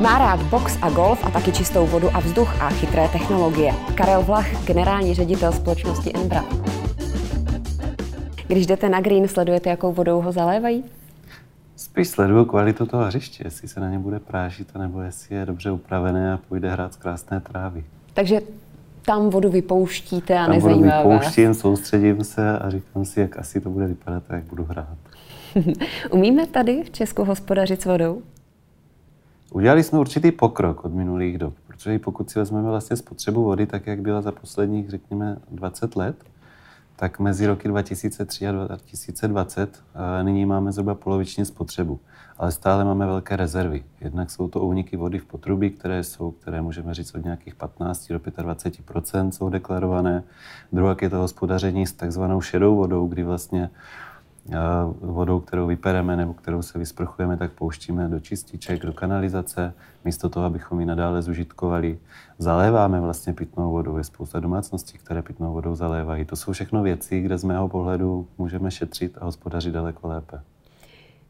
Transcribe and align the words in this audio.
Má 0.00 0.18
rád 0.18 0.42
box 0.42 0.78
a 0.82 0.90
golf 0.90 1.26
a 1.26 1.30
taky 1.30 1.52
čistou 1.52 1.86
vodu 1.86 2.08
a 2.14 2.20
vzduch 2.20 2.62
a 2.62 2.70
chytré 2.70 3.08
technologie. 3.08 3.74
Karel 3.94 4.22
Vlach, 4.22 4.64
generální 4.66 5.14
ředitel 5.14 5.52
společnosti 5.52 6.12
Embra. 6.14 6.44
Když 8.46 8.66
jdete 8.66 8.88
na 8.88 9.00
green, 9.00 9.28
sledujete, 9.28 9.70
jakou 9.70 9.92
vodou 9.92 10.20
ho 10.20 10.32
zalévají? 10.32 10.84
Spíš 11.76 12.08
sleduju 12.08 12.44
kvalitu 12.44 12.86
toho 12.86 13.04
hřiště, 13.04 13.44
jestli 13.46 13.68
se 13.68 13.80
na 13.80 13.90
ně 13.90 13.98
bude 13.98 14.18
prážit, 14.18 14.74
nebo 14.74 15.00
jestli 15.00 15.34
je 15.36 15.46
dobře 15.46 15.70
upravené 15.70 16.32
a 16.32 16.36
půjde 16.48 16.70
hrát 16.70 16.92
z 16.92 16.96
krásné 16.96 17.40
trávy. 17.40 17.84
Takže 18.14 18.40
tam 19.02 19.30
vodu 19.30 19.50
vypouštíte 19.50 20.38
a 20.38 20.46
Tam 20.46 20.58
vodu 20.58 20.68
nezajímá 20.68 21.02
vypouštím, 21.02 21.54
soustředím 21.54 22.24
se 22.24 22.58
a 22.58 22.70
říkám 22.70 23.04
si, 23.04 23.20
jak 23.20 23.38
asi 23.38 23.60
to 23.60 23.70
bude 23.70 23.86
vypadat 23.86 24.22
a 24.28 24.34
jak 24.34 24.44
budu 24.44 24.64
hrát. 24.64 24.98
Umíme 26.10 26.46
tady 26.46 26.82
v 26.82 26.90
Česku 26.90 27.24
hospodařit 27.24 27.82
s 27.82 27.84
vodou? 27.84 28.22
Udělali 29.52 29.82
jsme 29.82 29.98
určitý 29.98 30.32
pokrok 30.32 30.84
od 30.84 30.94
minulých 30.94 31.38
dob, 31.38 31.54
protože 31.66 31.98
pokud 31.98 32.30
si 32.30 32.38
vezmeme 32.38 32.68
vlastně 32.68 32.96
spotřebu 32.96 33.44
vody, 33.44 33.66
tak 33.66 33.86
jak 33.86 34.00
byla 34.00 34.22
za 34.22 34.32
posledních, 34.32 34.90
řekněme, 34.90 35.36
20 35.50 35.96
let, 35.96 36.24
tak 36.96 37.18
mezi 37.18 37.46
roky 37.46 37.68
2003 37.68 38.48
a 38.48 38.52
2020 38.52 39.82
eh, 39.94 40.24
nyní 40.24 40.46
máme 40.46 40.72
zhruba 40.72 40.94
poloviční 40.94 41.44
spotřebu. 41.44 42.00
Ale 42.38 42.52
stále 42.52 42.84
máme 42.84 43.06
velké 43.06 43.36
rezervy. 43.36 43.84
Jednak 44.00 44.30
jsou 44.30 44.48
to 44.48 44.60
úniky 44.60 44.96
vody 44.96 45.18
v 45.18 45.24
potrubí, 45.24 45.70
které 45.70 46.04
jsou, 46.04 46.30
které 46.30 46.62
můžeme 46.62 46.94
říct 46.94 47.14
od 47.14 47.24
nějakých 47.24 47.54
15 47.54 48.08
do 48.08 48.18
25% 48.18 49.30
jsou 49.30 49.48
deklarované. 49.48 50.22
Druhá 50.72 50.96
je 51.02 51.10
to 51.10 51.16
hospodaření 51.16 51.86
s 51.86 51.92
takzvanou 51.92 52.40
šedou 52.40 52.76
vodou, 52.76 53.06
kdy 53.06 53.22
vlastně 53.22 53.70
vodou, 55.00 55.40
kterou 55.40 55.66
vypereme 55.66 56.16
nebo 56.16 56.34
kterou 56.34 56.62
se 56.62 56.78
vysprchujeme, 56.78 57.36
tak 57.36 57.52
pouštíme 57.52 58.08
do 58.08 58.20
čističek, 58.20 58.86
do 58.86 58.92
kanalizace, 58.92 59.74
místo 60.04 60.28
toho, 60.28 60.46
abychom 60.46 60.80
ji 60.80 60.86
nadále 60.86 61.22
zužitkovali. 61.22 61.98
Zaléváme 62.38 63.00
vlastně 63.00 63.32
pitnou 63.32 63.70
vodu. 63.70 63.98
Je 63.98 64.04
spousta 64.04 64.40
domácností, 64.40 64.98
které 64.98 65.22
pitnou 65.22 65.52
vodou 65.52 65.74
zalévají. 65.74 66.24
To 66.24 66.36
jsou 66.36 66.52
všechno 66.52 66.82
věci, 66.82 67.20
kde 67.20 67.38
z 67.38 67.44
mého 67.44 67.68
pohledu 67.68 68.28
můžeme 68.38 68.70
šetřit 68.70 69.18
a 69.20 69.24
hospodařit 69.24 69.74
daleko 69.74 70.08
lépe. 70.08 70.40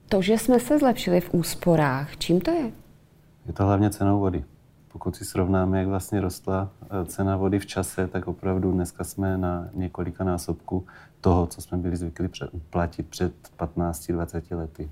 To, 0.08 0.22
že 0.22 0.39
jsme 0.39 0.61
se 0.61 0.78
zlepšili 0.78 1.20
v 1.20 1.34
úsporách, 1.34 2.16
čím 2.16 2.41
to 2.41 2.50
je? 2.50 2.72
Je 3.46 3.52
to 3.52 3.64
hlavně 3.64 3.91
cenou 3.91 4.20
vody. 4.20 4.44
Pokud 4.92 5.17
si 5.17 5.25
srovnáme, 5.25 5.78
jak 5.78 5.89
vlastně 5.89 6.20
rostla 6.20 6.70
eh, 6.83 7.05
cena 7.05 7.36
vody 7.36 7.58
v 7.58 7.67
čase, 7.67 8.06
tak 8.06 8.28
opravdu 8.28 8.72
dneska 8.72 9.05
jsme 9.05 9.39
na 9.39 9.69
několika 9.75 10.25
násobku 10.25 10.86
toho, 11.20 11.47
co 11.47 11.61
jsme 11.61 11.78
byli 11.78 11.97
zvyklí 11.97 12.28
platit 12.70 13.06
před 13.06 13.33
15-20 13.58 14.56
lety. 14.56 14.89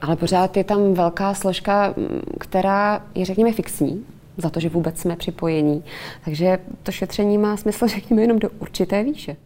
Ale 0.00 0.16
pořád 0.16 0.56
je 0.56 0.64
tam 0.64 0.94
velká 0.94 1.34
složka, 1.34 1.94
která 2.40 3.02
je, 3.14 3.24
řekněme, 3.24 3.52
fixní, 3.52 4.04
za 4.36 4.50
to, 4.50 4.60
že 4.60 4.68
vůbec 4.68 4.98
jsme 4.98 5.16
připojení. 5.16 5.84
Takže 6.24 6.58
to 6.82 6.92
šetření 6.92 7.38
má 7.38 7.56
smysl, 7.56 7.86
řekněme, 7.96 8.22
jenom 8.22 8.38
do 8.38 8.50
určité 8.58 9.04
výše. 9.04 9.36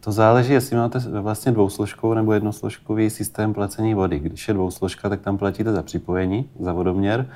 To 0.00 0.12
záleží, 0.12 0.52
jestli 0.52 0.76
máte 0.76 0.98
vlastně 0.98 1.52
dvousložkovou 1.52 2.14
nebo 2.14 2.32
jednosložkový 2.32 3.10
systém 3.10 3.54
placení 3.54 3.94
vody. 3.94 4.18
Když 4.18 4.48
je 4.48 4.54
dvousložka, 4.54 5.08
tak 5.08 5.20
tam 5.20 5.38
platíte 5.38 5.72
za 5.72 5.82
připojení, 5.82 6.50
za 6.60 6.72
vodoměr 6.72 7.26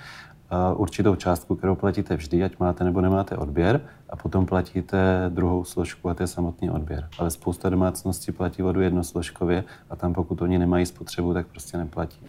určitou 0.76 1.16
částku, 1.16 1.56
kterou 1.56 1.74
platíte 1.74 2.16
vždy, 2.16 2.44
ať 2.44 2.58
máte 2.58 2.84
nebo 2.84 3.00
nemáte 3.00 3.36
odběr, 3.36 3.80
a 4.10 4.16
potom 4.16 4.46
platíte 4.46 4.96
druhou 5.28 5.64
složku 5.64 6.08
a 6.08 6.14
to 6.14 6.22
je 6.22 6.26
samotný 6.26 6.70
odběr. 6.70 7.08
Ale 7.18 7.30
spousta 7.30 7.70
domácností 7.70 8.32
platí 8.32 8.62
vodu 8.62 8.80
jednosložkově 8.80 9.64
a 9.90 9.96
tam 9.96 10.14
pokud 10.14 10.42
oni 10.42 10.58
nemají 10.58 10.86
spotřebu, 10.86 11.34
tak 11.34 11.46
prostě 11.46 11.78
neplatí. 11.78 12.20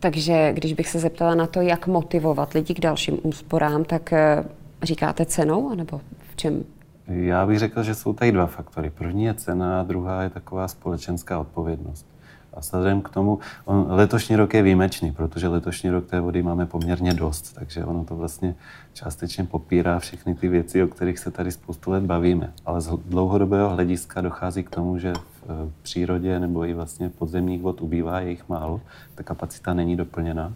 Takže 0.00 0.52
když 0.52 0.72
bych 0.72 0.88
se 0.88 0.98
zeptala 0.98 1.34
na 1.34 1.46
to, 1.46 1.60
jak 1.60 1.86
motivovat 1.86 2.52
lidi 2.52 2.74
k 2.74 2.80
dalším 2.80 3.18
úsporám, 3.22 3.84
tak 3.84 4.12
eh, 4.12 4.44
říkáte 4.82 5.26
cenou, 5.26 5.74
nebo 5.74 6.00
v 6.32 6.36
čem? 6.36 6.64
Já 7.06 7.46
bych 7.46 7.58
řekl, 7.58 7.82
že 7.82 7.94
jsou 7.94 8.12
tady 8.12 8.32
dva 8.32 8.46
faktory. 8.46 8.90
První 8.90 9.24
je 9.24 9.34
cena 9.34 9.80
a 9.80 9.82
druhá 9.82 10.22
je 10.22 10.30
taková 10.30 10.68
společenská 10.68 11.38
odpovědnost. 11.38 12.06
A 12.54 12.60
vzhledem 12.60 13.00
k 13.00 13.08
tomu, 13.08 13.38
on, 13.64 13.86
letošní 13.88 14.36
rok 14.36 14.54
je 14.54 14.62
výjimečný, 14.62 15.12
protože 15.12 15.48
letošní 15.48 15.90
rok 15.90 16.06
té 16.06 16.20
vody 16.20 16.42
máme 16.42 16.66
poměrně 16.66 17.14
dost, 17.14 17.52
takže 17.52 17.84
ono 17.84 18.04
to 18.04 18.16
vlastně 18.16 18.54
částečně 18.92 19.44
popírá 19.44 19.98
všechny 19.98 20.34
ty 20.34 20.48
věci, 20.48 20.82
o 20.82 20.88
kterých 20.88 21.18
se 21.18 21.30
tady 21.30 21.52
spoustu 21.52 21.90
let 21.90 22.04
bavíme. 22.04 22.52
Ale 22.66 22.80
z 22.80 22.90
dlouhodobého 23.06 23.70
hlediska 23.70 24.20
dochází 24.20 24.62
k 24.62 24.70
tomu, 24.70 24.98
že 24.98 25.12
v 25.12 25.44
eh, 25.44 25.72
přírodě 25.82 26.40
nebo 26.40 26.64
i 26.64 26.74
vlastně 26.74 27.08
podzemních 27.08 27.62
vod 27.62 27.80
ubývá, 27.80 28.20
je 28.20 28.30
jich 28.30 28.48
málo, 28.48 28.80
ta 29.14 29.22
kapacita 29.22 29.74
není 29.74 29.96
doplněna. 29.96 30.52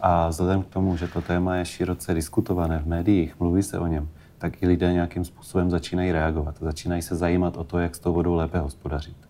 A 0.00 0.28
vzhledem 0.28 0.62
k 0.62 0.66
tomu, 0.66 0.96
že 0.96 1.08
to 1.08 1.22
téma 1.22 1.56
je 1.56 1.64
široce 1.64 2.14
diskutované 2.14 2.78
v 2.78 2.86
médiích, 2.86 3.40
mluví 3.40 3.62
se 3.62 3.78
o 3.78 3.86
něm, 3.86 4.08
tak 4.38 4.62
i 4.62 4.66
lidé 4.66 4.92
nějakým 4.92 5.24
způsobem 5.24 5.70
začínají 5.70 6.12
reagovat. 6.12 6.54
Začínají 6.60 7.02
se 7.02 7.16
zajímat 7.16 7.56
o 7.56 7.64
to, 7.64 7.78
jak 7.78 7.94
s 7.94 7.98
tou 7.98 8.12
vodou 8.12 8.34
lépe 8.34 8.58
hospodařit. 8.58 9.25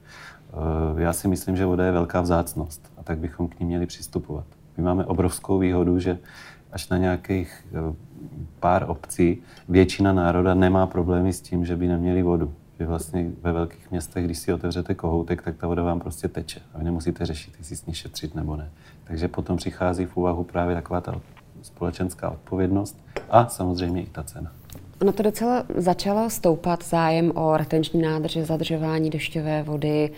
Eh, 0.56 1.02
já 1.02 1.12
si 1.12 1.28
myslím, 1.28 1.56
že 1.56 1.66
voda 1.66 1.84
je 1.84 1.92
velká 1.92 2.20
vzácnost 2.20 2.92
a 2.96 3.02
tak 3.02 3.18
bychom 3.18 3.48
k 3.48 3.60
ní 3.60 3.66
měli 3.66 3.86
přistupovat. 3.86 4.44
My 4.76 4.84
máme 4.84 5.04
obrovskou 5.04 5.58
výhodu, 5.58 5.98
že 5.98 6.18
až 6.72 6.88
na 6.88 6.98
nějakých 6.98 7.66
eh, 7.72 7.94
pár 8.60 8.84
obcí 8.88 9.42
většina 9.68 10.12
národa 10.12 10.54
nemá 10.54 10.86
problémy 10.86 11.32
s 11.32 11.40
tím, 11.40 11.64
že 11.64 11.76
by 11.76 11.88
neměli 11.88 12.22
vodu. 12.22 12.52
Že 12.78 12.86
vlastně 12.86 13.30
ve 13.42 13.52
velkých 13.52 13.90
městech, 13.90 14.24
když 14.24 14.38
si 14.38 14.52
otevřete 14.52 14.94
kohoutek, 14.94 15.42
tak 15.42 15.56
ta 15.56 15.66
voda 15.66 15.82
vám 15.82 16.00
prostě 16.00 16.28
teče 16.28 16.60
a 16.74 16.78
vy 16.78 16.84
nemusíte 16.84 17.26
řešit, 17.26 17.54
jestli 17.58 17.76
s 17.76 17.86
ní 17.86 17.94
šetřit 17.94 18.34
nebo 18.34 18.56
ne. 18.56 18.70
Takže 19.04 19.28
potom 19.28 19.56
přichází 19.56 20.06
v 20.06 20.16
úvahu 20.16 20.44
právě 20.44 20.74
taková 20.74 21.00
ta 21.00 21.20
společenská 21.62 22.30
odpovědnost 22.30 22.98
a 23.30 23.48
samozřejmě 23.48 24.02
i 24.02 24.06
ta 24.06 24.22
cena. 24.22 24.52
Ono 25.00 25.12
to 25.12 25.22
docela 25.22 25.64
začalo 25.76 26.30
stoupat 26.30 26.84
zájem 26.84 27.32
o 27.34 27.56
retenční 27.56 28.02
nádrže, 28.02 28.44
zadržování 28.44 29.10
dešťové 29.10 29.62
vody, 29.62 30.10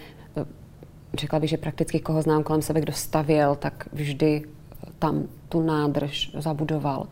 řekla 1.14 1.38
bych, 1.38 1.50
že 1.50 1.56
prakticky 1.56 2.00
koho 2.00 2.22
znám 2.22 2.42
kolem 2.42 2.62
sebe, 2.62 2.80
kdo 2.80 2.92
stavěl, 2.92 3.54
tak 3.54 3.88
vždy 3.92 4.42
tam 4.98 5.22
tu 5.48 5.62
nádrž 5.62 6.30
zabudoval. 6.38 7.06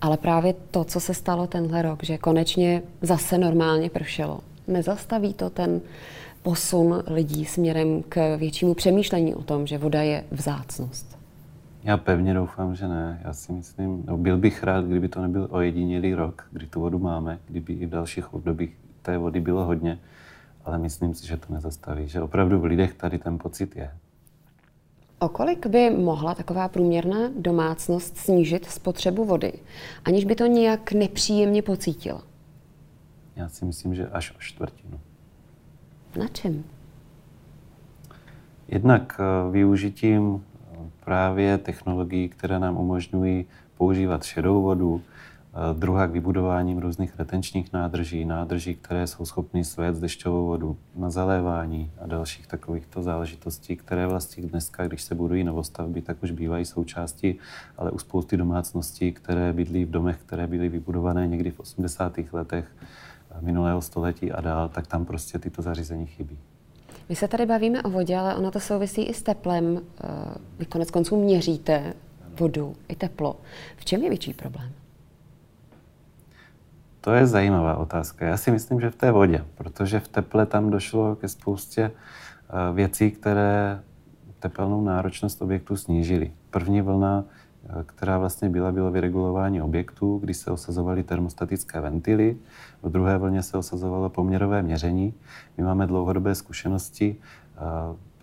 Ale 0.00 0.16
právě 0.16 0.54
to, 0.70 0.84
co 0.84 1.00
se 1.00 1.14
stalo 1.14 1.46
tenhle 1.46 1.82
rok, 1.82 2.02
že 2.02 2.18
konečně 2.18 2.82
zase 3.02 3.38
normálně 3.38 3.90
pršelo, 3.90 4.40
nezastaví 4.68 5.34
to 5.34 5.50
ten 5.50 5.80
posun 6.42 7.02
lidí 7.06 7.44
směrem 7.44 8.02
k 8.08 8.36
většímu 8.36 8.74
přemýšlení 8.74 9.34
o 9.34 9.42
tom, 9.42 9.66
že 9.66 9.78
voda 9.78 10.02
je 10.02 10.24
vzácnost. 10.30 11.18
Já 11.84 11.96
pevně 11.96 12.34
doufám, 12.34 12.74
že 12.74 12.88
ne. 12.88 13.20
Já 13.24 13.32
si 13.32 13.52
myslím, 13.52 14.04
no 14.06 14.16
byl 14.16 14.38
bych 14.38 14.62
rád, 14.62 14.84
kdyby 14.84 15.08
to 15.08 15.22
nebyl 15.22 15.48
ojedinělý 15.50 16.14
rok, 16.14 16.46
kdy 16.50 16.66
tu 16.66 16.80
vodu 16.80 16.98
máme, 16.98 17.38
kdyby 17.46 17.72
i 17.72 17.86
v 17.86 17.90
dalších 17.90 18.34
obdobích 18.34 18.76
té 19.02 19.18
vody 19.18 19.40
bylo 19.40 19.64
hodně 19.64 19.98
ale 20.64 20.78
myslím 20.78 21.14
si, 21.14 21.26
že 21.26 21.36
to 21.36 21.52
nezastaví, 21.52 22.08
že 22.08 22.22
opravdu 22.22 22.60
v 22.60 22.64
lidech 22.64 22.94
tady 22.94 23.18
ten 23.18 23.38
pocit 23.38 23.76
je. 23.76 23.90
O 25.18 25.28
kolik 25.28 25.66
by 25.66 25.90
mohla 25.90 26.34
taková 26.34 26.68
průměrná 26.68 27.18
domácnost 27.36 28.16
snížit 28.16 28.66
spotřebu 28.66 29.24
vody, 29.24 29.52
aniž 30.04 30.24
by 30.24 30.34
to 30.34 30.46
nějak 30.46 30.92
nepříjemně 30.92 31.62
pocítila? 31.62 32.22
Já 33.36 33.48
si 33.48 33.64
myslím, 33.64 33.94
že 33.94 34.08
až 34.08 34.30
o 34.30 34.38
čtvrtinu. 34.38 35.00
Na 36.18 36.28
čem? 36.28 36.64
Jednak 38.68 39.20
eh, 39.20 39.50
využitím 39.50 40.44
právě 41.04 41.58
technologií, 41.58 42.28
které 42.28 42.58
nám 42.58 42.76
umožňují 42.76 43.46
používat 43.78 44.24
šedou 44.24 44.62
vodu, 44.62 45.02
Druhá 45.72 46.06
k 46.06 46.10
vybudováním 46.10 46.78
různých 46.78 47.18
retenčních 47.18 47.72
nádrží, 47.72 48.24
nádrží, 48.24 48.74
které 48.74 49.06
jsou 49.06 49.24
schopny 49.24 49.64
svést 49.64 50.00
dešťovou 50.00 50.46
vodu 50.46 50.76
na 50.96 51.10
zalévání 51.10 51.90
a 52.00 52.06
dalších 52.06 52.46
takovýchto 52.46 53.02
záležitostí, 53.02 53.76
které 53.76 54.06
vlastně 54.06 54.46
dneska, 54.46 54.86
když 54.86 55.02
se 55.02 55.14
budují 55.14 55.44
novostavby, 55.44 56.02
tak 56.02 56.22
už 56.22 56.30
bývají 56.30 56.64
součástí, 56.64 57.38
ale 57.76 57.90
u 57.90 57.98
spousty 57.98 58.36
domácností, 58.36 59.12
které 59.12 59.52
bydlí 59.52 59.84
v 59.84 59.90
domech, 59.90 60.16
které 60.26 60.46
byly 60.46 60.68
vybudované 60.68 61.26
někdy 61.26 61.50
v 61.50 61.60
80. 61.60 62.18
letech 62.32 62.76
minulého 63.40 63.82
století 63.82 64.32
a 64.32 64.40
dál, 64.40 64.68
tak 64.68 64.86
tam 64.86 65.04
prostě 65.04 65.38
tyto 65.38 65.62
zařízení 65.62 66.06
chybí. 66.06 66.38
My 67.08 67.16
se 67.16 67.28
tady 67.28 67.46
bavíme 67.46 67.82
o 67.82 67.90
vodě, 67.90 68.16
ale 68.16 68.34
ono 68.34 68.50
to 68.50 68.60
souvisí 68.60 69.02
i 69.02 69.14
s 69.14 69.22
teplem. 69.22 69.80
Vy 70.58 70.66
konec 70.66 70.90
konců 70.90 71.24
měříte 71.24 71.94
vodu 72.38 72.76
i 72.88 72.94
teplo. 72.96 73.36
V 73.76 73.84
čem 73.84 74.02
je 74.02 74.08
větší 74.08 74.34
problém? 74.34 74.72
To 77.04 77.12
je 77.12 77.26
zajímavá 77.26 77.76
otázka. 77.76 78.26
Já 78.26 78.36
si 78.36 78.50
myslím, 78.50 78.80
že 78.80 78.90
v 78.90 78.96
té 78.96 79.10
vodě, 79.12 79.44
protože 79.54 80.00
v 80.00 80.08
teple 80.08 80.46
tam 80.46 80.70
došlo 80.70 81.16
ke 81.16 81.28
spoustě 81.28 81.82
eh, 81.90 82.74
věcí, 82.74 83.10
které 83.10 83.80
tepelnou 84.38 84.84
náročnost 84.84 85.42
objektu 85.42 85.76
snížily. 85.76 86.32
První 86.50 86.80
vlna, 86.82 87.24
eh, 87.24 87.84
která 87.86 88.18
vlastně 88.18 88.48
byla, 88.48 88.72
bylo 88.72 88.90
vyregulování 88.90 89.62
objektů, 89.62 90.18
kdy 90.18 90.34
se 90.34 90.50
osazovaly 90.50 91.02
termostatické 91.02 91.80
ventily. 91.80 92.36
V 92.82 92.90
druhé 92.90 93.18
vlně 93.18 93.42
se 93.42 93.58
osazovalo 93.58 94.08
poměrové 94.08 94.62
měření. 94.62 95.14
My 95.56 95.64
máme 95.64 95.86
dlouhodobé 95.86 96.34
zkušenosti. 96.34 97.16
Eh, 97.56 97.60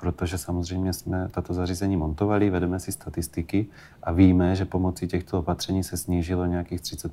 protože 0.02 0.38
samozřejmě 0.38 0.94
jsme 0.94 1.30
tato 1.32 1.54
zařízení 1.54 1.98
montovali, 1.98 2.50
vedeme 2.50 2.80
si 2.80 2.92
statistiky 2.92 3.68
a 4.04 4.12
víme, 4.12 4.56
že 4.56 4.66
pomocí 4.66 5.08
těchto 5.08 5.40
opatření 5.40 5.84
se 5.84 5.98
snížilo 5.98 6.46
nějakých 6.46 6.82
30 6.82 7.12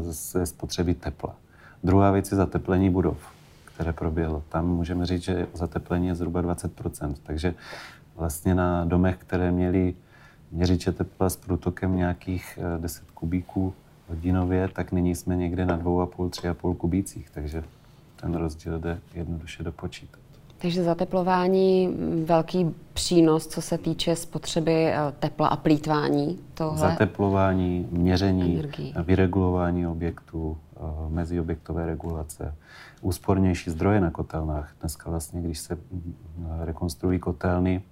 ze 0.00 0.46
spotřeby 0.46 0.94
tepla. 0.94 1.36
Druhá 1.84 2.10
věc 2.10 2.30
je 2.30 2.36
zateplení 2.36 2.90
budov, 2.90 3.18
které 3.64 3.92
proběhlo. 3.92 4.42
Tam 4.48 4.66
můžeme 4.66 5.06
říct, 5.06 5.22
že 5.22 5.46
zateplení 5.54 6.06
je 6.06 6.14
zhruba 6.14 6.42
20% 6.42 7.14
takže 7.22 7.54
vlastně 8.16 8.54
na 8.54 8.84
domech, 8.84 9.16
které 9.18 9.52
měly 9.52 9.94
měřiče 10.52 10.92
tepla 10.92 11.30
s 11.30 11.36
průtokem 11.36 11.96
nějakých 11.96 12.58
10 12.78 13.02
eh, 13.02 13.10
kubíků 13.14 13.74
hodinově, 14.08 14.68
tak 14.68 14.92
nyní 14.92 15.14
jsme 15.14 15.36
někde 15.36 15.66
na 15.66 15.78
2,5, 15.78 16.30
3,5 16.30 16.76
kubících, 16.76 17.30
takže 17.30 17.64
ten 18.16 18.34
rozdíl 18.34 18.78
jde 18.78 19.00
jednoduše 19.14 19.62
dopočítat. 19.62 20.21
Takže 20.62 20.84
zateplování 20.84 21.96
velký 22.24 22.74
přínos, 22.92 23.46
co 23.46 23.62
se 23.62 23.78
týče 23.78 24.16
spotřeby 24.16 24.86
eh, 24.86 24.96
tepla 25.18 25.48
a 25.48 25.56
plítvání 25.56 26.38
tohle? 26.54 26.78
Zateplování, 26.78 27.88
měření, 27.90 28.52
energii. 28.54 28.94
vyregulování 29.04 29.86
objektů, 29.86 30.56
eh, 30.76 30.80
meziobjektové 31.08 31.86
regulace, 31.86 32.54
úspornější 33.00 33.70
zdroje 33.70 34.00
na 34.00 34.10
kotelnách. 34.10 34.72
Dneska 34.80 35.10
vlastně, 35.10 35.42
když 35.42 35.58
se 35.58 35.74
mm, 35.74 36.14
rekonstruují 36.60 37.18
kotelny, 37.18 37.82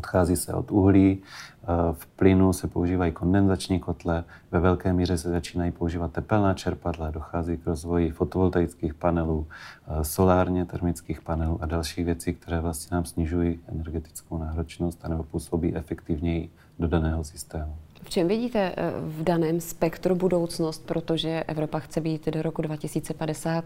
Odchází 0.00 0.36
se 0.36 0.54
od 0.54 0.70
uhlí, 0.70 1.18
eh, 1.18 1.66
v 1.92 2.06
plynu 2.06 2.52
se 2.52 2.68
používají 2.68 3.12
kondenzační 3.12 3.80
kotle, 3.80 4.24
ve 4.50 4.60
velké 4.60 4.92
míře 4.92 5.18
se 5.18 5.30
začínají 5.30 5.72
používat 5.72 6.12
tepelná 6.12 6.54
čerpadla, 6.54 7.10
dochází 7.10 7.56
k 7.56 7.66
rozvoji 7.66 8.10
fotovoltaických 8.10 8.94
panelů, 8.94 9.46
eh, 9.46 10.04
solárně 10.04 10.64
termických 10.64 11.20
panelů 11.20 11.58
a 11.62 11.66
dalších 11.66 12.04
věcí, 12.04 12.34
které 12.34 12.60
vlastně 12.60 12.94
nám 12.94 13.04
snižují 13.04 13.60
energetickou 13.68 14.38
náročnost 14.38 15.08
nebo 15.08 15.22
působí 15.22 15.76
efektivněji 15.76 16.50
do 16.78 16.88
daného 16.88 17.24
systému. 17.24 17.76
V 18.02 18.10
čem 18.10 18.28
vidíte 18.28 18.72
eh, 18.76 18.92
v 19.00 19.24
daném 19.24 19.60
spektru 19.60 20.14
budoucnost, 20.14 20.86
protože 20.86 21.44
Evropa 21.46 21.78
chce 21.78 22.00
být 22.00 22.28
do 22.28 22.42
roku 22.42 22.62
2050 22.62 23.64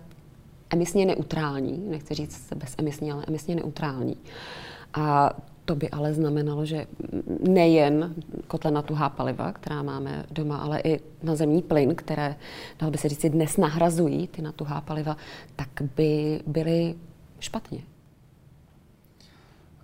emisně 0.71 1.07
neutrální, 1.07 1.79
nechci 1.91 2.15
říct 2.15 2.53
bezemisní, 2.53 3.13
ale 3.13 3.25
emisně 3.29 3.55
neutrální. 3.55 4.17
A 4.95 5.31
to 5.65 5.75
by 5.77 5.91
ale 5.91 6.15
znamenalo, 6.15 6.65
že 6.67 6.87
nejen 7.49 8.15
kotle 8.47 8.71
na 8.71 8.83
tuhá 8.83 9.09
paliva, 9.09 9.53
která 9.53 9.83
máme 9.83 10.25
doma, 10.31 10.57
ale 10.57 10.81
i 10.85 11.01
na 11.23 11.35
zemní 11.35 11.63
plyn, 11.63 11.95
které, 11.95 12.37
dal 12.81 12.91
by 12.91 12.99
se 12.99 13.09
říct, 13.09 13.33
dnes 13.33 13.57
nahrazují 13.57 14.29
ty 14.29 14.43
na 14.43 14.53
tuhá 14.53 14.81
paliva, 14.81 15.17
tak 15.57 15.69
by 15.97 16.41
byly 16.47 16.95
špatně. 17.41 17.79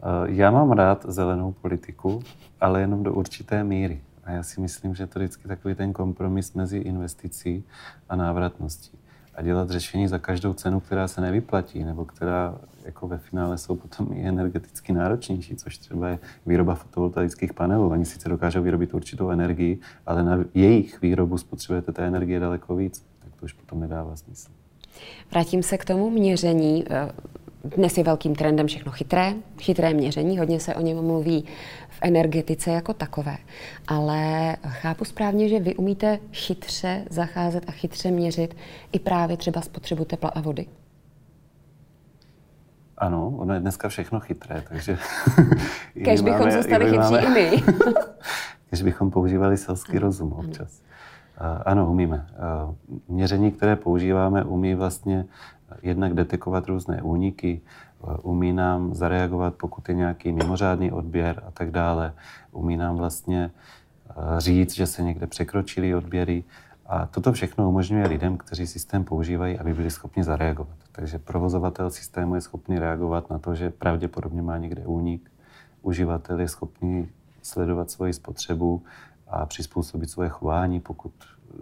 Eh, 0.03 0.25
já 0.25 0.51
mám 0.51 0.73
rád 0.73 1.05
zelenou 1.09 1.53
politiku, 1.53 2.23
ale 2.61 2.81
jenom 2.81 3.03
do 3.03 3.15
určité 3.15 3.65
míry. 3.65 4.01
A 4.25 4.31
já 4.31 4.43
si 4.43 4.61
myslím, 4.61 4.95
že 4.95 5.07
to 5.07 5.19
je 5.19 5.25
vždycky 5.25 5.49
takový 5.49 5.75
ten 5.75 5.93
kompromis 5.93 6.55
mezi 6.55 6.79
investicí 6.79 7.65
a 8.09 8.17
návratností 8.17 8.99
a 9.41 9.43
dělat 9.43 9.71
řešení 9.71 10.09
za 10.09 10.19
každou 10.19 10.53
cenu, 10.53 10.81
která 10.81 11.09
se 11.09 11.21
nevyplatí, 11.21 11.85
nebo 11.85 12.05
která 12.05 12.59
jako 12.85 13.09
ve 13.09 13.19
finále 13.19 13.59
jsou 13.59 13.77
potom 13.77 14.13
i 14.13 14.29
energeticky 14.29 14.93
náročnější, 14.93 15.57
což 15.57 15.79
třeba 15.79 16.09
je 16.09 16.19
výroba 16.47 16.75
fotovoltaických 16.75 17.55
panelů. 17.55 17.91
Oni 17.91 18.05
sice 18.05 18.29
dokážou 18.29 18.63
vyrobit 18.63 18.95
určitou 18.95 19.31
energii, 19.31 19.79
ale 20.07 20.23
na 20.23 20.39
jejich 20.55 21.01
výrobu 21.01 21.39
spotřebujete 21.39 21.93
té 21.93 22.07
energie 22.07 22.41
daleko 22.41 22.77
víc, 22.77 23.05
tak 23.19 23.37
to 23.41 23.45
už 23.45 23.53
potom 23.53 23.81
nedává 23.81 24.17
smysl. 24.17 24.51
Vrátím 25.31 25.63
se 25.63 25.79
k 25.79 25.85
tomu 25.85 26.11
měření. 26.11 26.85
Dnes 27.65 27.99
je 27.99 28.05
velkým 28.05 28.35
trendem 28.35 28.67
všechno 28.67 28.93
chytré, 28.93 29.35
chytré 29.61 29.95
měření, 29.95 30.39
hodně 30.39 30.61
se 30.61 30.75
o 30.75 30.81
něm 30.81 31.03
mluví 31.03 31.45
energetice 32.03 32.71
jako 32.71 32.95
takové. 32.95 33.37
Ale 33.89 34.57
chápu 34.67 35.05
správně, 35.05 35.49
že 35.49 35.61
vy 35.61 35.75
umíte 35.75 36.19
chytře 36.33 37.05
zacházet 37.11 37.69
a 37.69 37.73
chytře 37.73 38.11
měřit 38.11 38.57
i 38.93 38.99
právě 38.99 39.37
třeba 39.37 39.61
spotřebu 39.61 40.05
tepla 40.05 40.31
a 40.31 40.41
vody. 40.41 40.67
Ano, 42.99 43.35
ono 43.39 43.55
je 43.55 43.61
dneska 43.61 43.89
všechno 43.89 44.21
chytré, 44.21 44.63
takže... 44.69 44.99
Kež 46.05 46.21
bychom 46.21 46.41
máme, 46.41 46.53
zůstali 46.53 46.85
chytří 46.85 46.99
máme, 46.99 47.21
i 47.21 47.29
my. 47.29 47.63
Kež 48.71 48.83
bychom 48.83 49.11
používali 49.11 49.57
selský 49.57 49.93
ano, 49.93 50.01
rozum 50.01 50.33
občas. 50.33 50.83
Ano. 51.39 51.61
ano, 51.65 51.91
umíme. 51.91 52.27
Měření, 53.09 53.53
které 53.53 53.77
používáme, 53.77 54.45
umí 54.45 54.75
vlastně 54.75 55.25
jednak 55.83 56.15
detekovat 56.15 56.67
různé 56.67 57.03
úniky, 57.03 57.61
umí 58.23 58.53
nám 58.53 58.95
zareagovat, 58.95 59.55
pokud 59.55 59.89
je 59.89 59.95
nějaký 59.95 60.33
mimořádný 60.33 60.93
odběr 60.93 61.43
a 61.47 61.51
tak 61.51 61.71
dále. 61.71 62.13
Umí 62.53 62.77
nám 62.77 62.97
vlastně 62.97 63.51
říct, 64.39 64.75
že 64.75 64.87
se 64.87 65.03
někde 65.03 65.27
překročily 65.27 65.95
odběry. 65.95 66.45
A 66.87 67.07
toto 67.07 67.33
všechno 67.33 67.69
umožňuje 67.69 68.07
lidem, 68.07 68.37
kteří 68.37 68.67
systém 68.67 69.05
používají, 69.05 69.59
aby 69.59 69.75
byli 69.75 69.91
schopni 69.91 70.25
zareagovat. 70.25 70.77
Takže 70.93 71.19
provozovatel 71.19 71.91
systému 71.91 72.35
je 72.35 72.41
schopný 72.41 72.79
reagovat 72.79 73.31
na 73.31 73.39
to, 73.39 73.55
že 73.55 73.71
pravděpodobně 73.71 74.43
má 74.43 74.59
někde 74.59 74.87
únik. 74.87 75.31
Uživatel 75.83 76.41
je 76.41 76.49
schopný 76.49 77.09
sledovat 77.43 77.91
svoji 77.91 78.13
spotřebu 78.13 78.83
a 79.29 79.47
přizpůsobit 79.47 80.11
svoje 80.11 80.29
chování, 80.29 80.81
pokud 80.81 81.13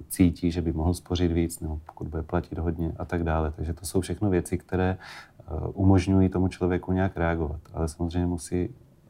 cítí, 0.08 0.50
že 0.50 0.62
by 0.62 0.72
mohl 0.72 0.94
spořit 0.94 1.32
víc, 1.32 1.60
nebo 1.60 1.80
pokud 1.86 2.08
bude 2.08 2.22
platit 2.22 2.58
hodně 2.58 2.92
a 2.98 3.04
tak 3.04 3.24
dále. 3.24 3.52
Takže 3.56 3.72
to 3.74 3.86
jsou 3.86 4.00
všechno 4.00 4.30
věci, 4.30 4.58
které 4.58 4.98
eh, 4.98 5.44
umožňují 5.72 6.28
tomu 6.28 6.48
člověku 6.48 6.92
nějak 6.92 7.16
reagovat. 7.16 7.60
Ale 7.74 7.88
samozřejmě 7.88 8.26
musí 8.26 8.68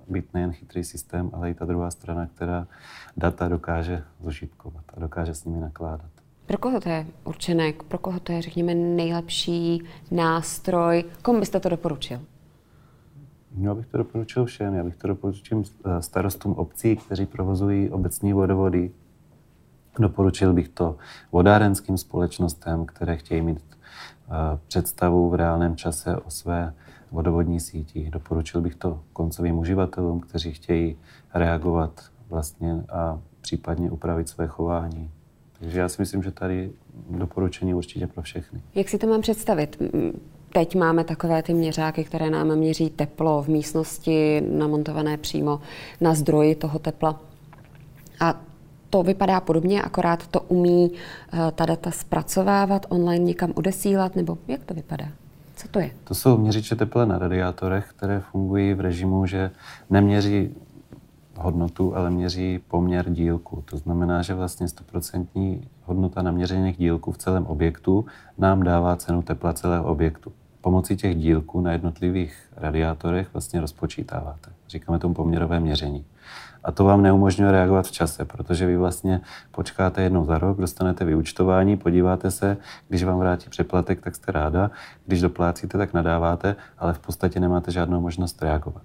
být 0.08 0.34
nejen 0.34 0.52
chytrý 0.52 0.84
systém, 0.84 1.30
ale 1.32 1.50
i 1.50 1.54
ta 1.54 1.64
druhá 1.64 1.90
strana, 1.90 2.26
která 2.26 2.66
data 3.16 3.48
dokáže 3.48 4.04
zužitkovat 4.20 4.84
a 4.96 5.00
dokáže 5.00 5.34
s 5.34 5.44
nimi 5.44 5.60
nakládat. 5.60 6.10
Pro 6.46 6.58
koho 6.58 6.80
to 6.80 6.88
je 6.88 7.06
určené? 7.24 7.72
Pro 7.88 7.98
koho 7.98 8.20
to 8.20 8.32
je, 8.32 8.42
řekněme, 8.42 8.74
nejlepší 8.74 9.82
nástroj? 10.10 11.04
Komu 11.22 11.40
byste 11.40 11.60
to 11.60 11.68
doporučil? 11.68 12.20
Já 13.56 13.74
bych 13.74 13.86
to 13.86 13.98
doporučil 13.98 14.44
všem. 14.44 14.74
Já 14.74 14.84
bych 14.84 14.96
to 14.96 15.08
doporučil 15.08 15.62
eh, 15.62 16.02
starostům 16.02 16.52
obcí, 16.52 16.96
kteří 16.96 17.26
provozují 17.26 17.90
obecní 17.90 18.32
vodovody. 18.32 18.90
Doporučil 19.98 20.52
bych 20.52 20.68
to 20.68 20.96
vodárenským 21.32 21.98
společnostem, 21.98 22.86
které 22.86 23.16
chtějí 23.16 23.42
mít 23.42 23.60
eh, 23.60 24.58
představu 24.68 25.30
v 25.30 25.34
reálném 25.34 25.76
čase 25.76 26.16
o 26.16 26.30
své 26.30 26.74
vodovodní 27.10 27.60
síti. 27.60 28.10
Doporučil 28.12 28.60
bych 28.60 28.74
to 28.74 29.00
koncovým 29.12 29.58
uživatelům, 29.58 30.20
kteří 30.20 30.52
chtějí 30.52 30.96
reagovat 31.34 32.00
vlastně 32.28 32.84
a 32.92 33.18
případně 33.40 33.90
upravit 33.90 34.28
své 34.28 34.46
chování. 34.46 35.10
Takže 35.58 35.80
já 35.80 35.88
si 35.88 36.02
myslím, 36.02 36.22
že 36.22 36.30
tady 36.30 36.70
doporučení 37.10 37.74
určitě 37.74 38.06
pro 38.06 38.22
všechny. 38.22 38.62
Jak 38.74 38.88
si 38.88 38.98
to 38.98 39.06
mám 39.06 39.20
představit? 39.20 39.82
Teď 40.52 40.74
máme 40.74 41.04
takové 41.04 41.42
ty 41.42 41.54
měřáky, 41.54 42.04
které 42.04 42.30
nám 42.30 42.56
měří 42.56 42.90
teplo 42.90 43.42
v 43.42 43.48
místnosti, 43.48 44.40
namontované 44.40 45.16
přímo 45.16 45.60
na 46.00 46.14
zdroji 46.14 46.54
toho 46.54 46.78
tepla. 46.78 47.20
A 48.20 48.40
to 48.90 49.02
vypadá 49.02 49.40
podobně, 49.40 49.82
akorát 49.82 50.26
to 50.26 50.40
umí 50.40 50.90
eh, 51.32 51.38
ta 51.54 51.66
data 51.66 51.90
zpracovávat, 51.90 52.86
online 52.88 53.24
někam 53.24 53.52
odesílat, 53.54 54.16
nebo 54.16 54.38
jak 54.48 54.64
to 54.64 54.74
vypadá? 54.74 55.08
Co 55.56 55.68
to 55.68 55.80
je? 55.80 55.90
To 56.04 56.14
jsou 56.14 56.36
měřiče 56.36 56.76
tepla 56.76 57.04
na 57.04 57.18
radiátorech, 57.18 57.86
které 57.96 58.20
fungují 58.20 58.74
v 58.74 58.80
režimu, 58.80 59.26
že 59.26 59.50
neměří 59.90 60.54
hodnotu, 61.38 61.96
ale 61.96 62.10
měří 62.10 62.60
poměr 62.68 63.10
dílku. 63.10 63.62
To 63.70 63.76
znamená, 63.76 64.22
že 64.22 64.34
vlastně 64.34 64.66
100% 64.66 65.60
hodnota 65.84 66.22
naměřených 66.22 66.76
dílků 66.76 67.12
v 67.12 67.18
celém 67.18 67.46
objektu 67.46 68.06
nám 68.38 68.62
dává 68.62 68.96
cenu 68.96 69.22
tepla 69.22 69.52
celého 69.52 69.84
objektu. 69.84 70.32
Pomocí 70.60 70.96
těch 70.96 71.16
dílků 71.16 71.60
na 71.60 71.72
jednotlivých 71.72 72.48
radiátorech 72.56 73.32
vlastně 73.32 73.60
rozpočítáváte. 73.60 74.50
Říkáme 74.68 74.98
tomu 74.98 75.14
poměrové 75.14 75.60
měření. 75.60 76.04
A 76.64 76.72
to 76.72 76.84
vám 76.84 77.02
neumožňuje 77.02 77.52
reagovat 77.52 77.86
v 77.86 77.92
čase, 77.92 78.24
protože 78.24 78.66
vy 78.66 78.76
vlastně 78.76 79.20
počkáte 79.50 80.02
jednou 80.02 80.24
za 80.24 80.38
rok, 80.38 80.60
dostanete 80.60 81.04
vyučtování, 81.04 81.76
podíváte 81.76 82.30
se, 82.30 82.56
když 82.88 83.04
vám 83.04 83.18
vrátí 83.18 83.50
přeplatek, 83.50 84.00
tak 84.00 84.14
jste 84.14 84.32
ráda, 84.32 84.70
když 85.06 85.20
doplácíte, 85.20 85.78
tak 85.78 85.94
nadáváte, 85.94 86.56
ale 86.78 86.92
v 86.92 86.98
podstatě 86.98 87.40
nemáte 87.40 87.70
žádnou 87.70 88.00
možnost 88.00 88.42
reagovat. 88.42 88.82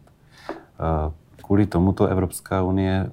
Kvůli 1.43 1.65
tomuto 1.65 2.07
Evropská 2.07 2.63
unie 2.63 3.11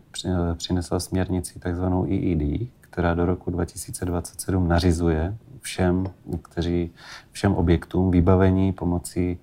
přinesla 0.56 1.00
směrnici 1.00 1.58
takzvanou 1.58 2.04
EED, 2.04 2.68
která 2.80 3.14
do 3.14 3.26
roku 3.26 3.50
2027 3.50 4.68
nařizuje 4.68 5.36
všem, 5.60 6.04
kteří, 6.42 6.90
všem 7.30 7.54
objektům 7.54 8.10
vybavení 8.10 8.72
pomocí 8.72 9.38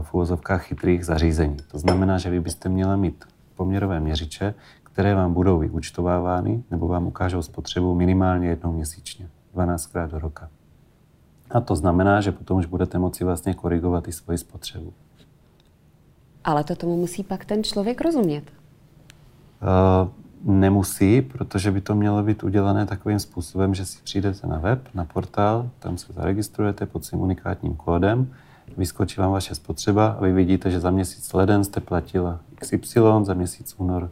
v 0.00 0.14
úvozovkách 0.14 0.62
chytrých 0.62 1.06
zařízení. 1.06 1.56
To 1.70 1.78
znamená, 1.78 2.18
že 2.18 2.30
vy 2.30 2.40
byste 2.40 2.68
měla 2.68 2.96
mít 2.96 3.24
poměrové 3.58 4.00
měřiče, 4.00 4.54
které 4.82 5.14
vám 5.14 5.34
budou 5.34 5.58
vyučtovávány 5.58 6.62
nebo 6.70 6.88
vám 6.88 7.06
ukážou 7.06 7.42
spotřebu 7.42 7.94
minimálně 7.94 8.48
jednou 8.48 8.72
měsíčně, 8.72 9.28
12krát 9.54 10.08
do 10.08 10.18
roka. 10.18 10.48
A 11.50 11.60
to 11.60 11.76
znamená, 11.76 12.20
že 12.20 12.32
potom 12.32 12.58
už 12.58 12.66
budete 12.66 12.98
moci 12.98 13.24
vlastně 13.24 13.54
korigovat 13.54 14.08
i 14.08 14.12
svoji 14.12 14.38
spotřebu. 14.38 14.92
Ale 16.44 16.64
to 16.64 16.76
tomu 16.76 16.96
musí 16.96 17.24
pak 17.24 17.44
ten 17.44 17.64
člověk 17.64 18.00
rozumět. 18.00 18.44
Uh, 19.62 20.08
nemusí, 20.44 21.22
protože 21.22 21.70
by 21.70 21.80
to 21.80 21.94
mělo 21.94 22.22
být 22.22 22.42
udělané 22.42 22.86
takovým 22.86 23.18
způsobem, 23.18 23.74
že 23.74 23.86
si 23.86 23.98
přijdete 24.02 24.46
na 24.46 24.58
web, 24.58 24.88
na 24.94 25.04
portál, 25.04 25.70
tam 25.78 25.98
se 25.98 26.12
zaregistrujete 26.12 26.86
pod 26.86 27.04
svým 27.04 27.20
unikátním 27.20 27.74
kódem, 27.74 28.30
vyskočí 28.76 29.20
vám 29.20 29.32
vaše 29.32 29.54
spotřeba 29.54 30.06
a 30.06 30.20
vy 30.22 30.32
vidíte, 30.32 30.70
že 30.70 30.80
za 30.80 30.90
měsíc 30.90 31.32
leden 31.32 31.64
jste 31.64 31.80
platila 31.80 32.40
XY, 32.58 33.00
za 33.22 33.34
měsíc 33.34 33.74
únor 33.78 34.10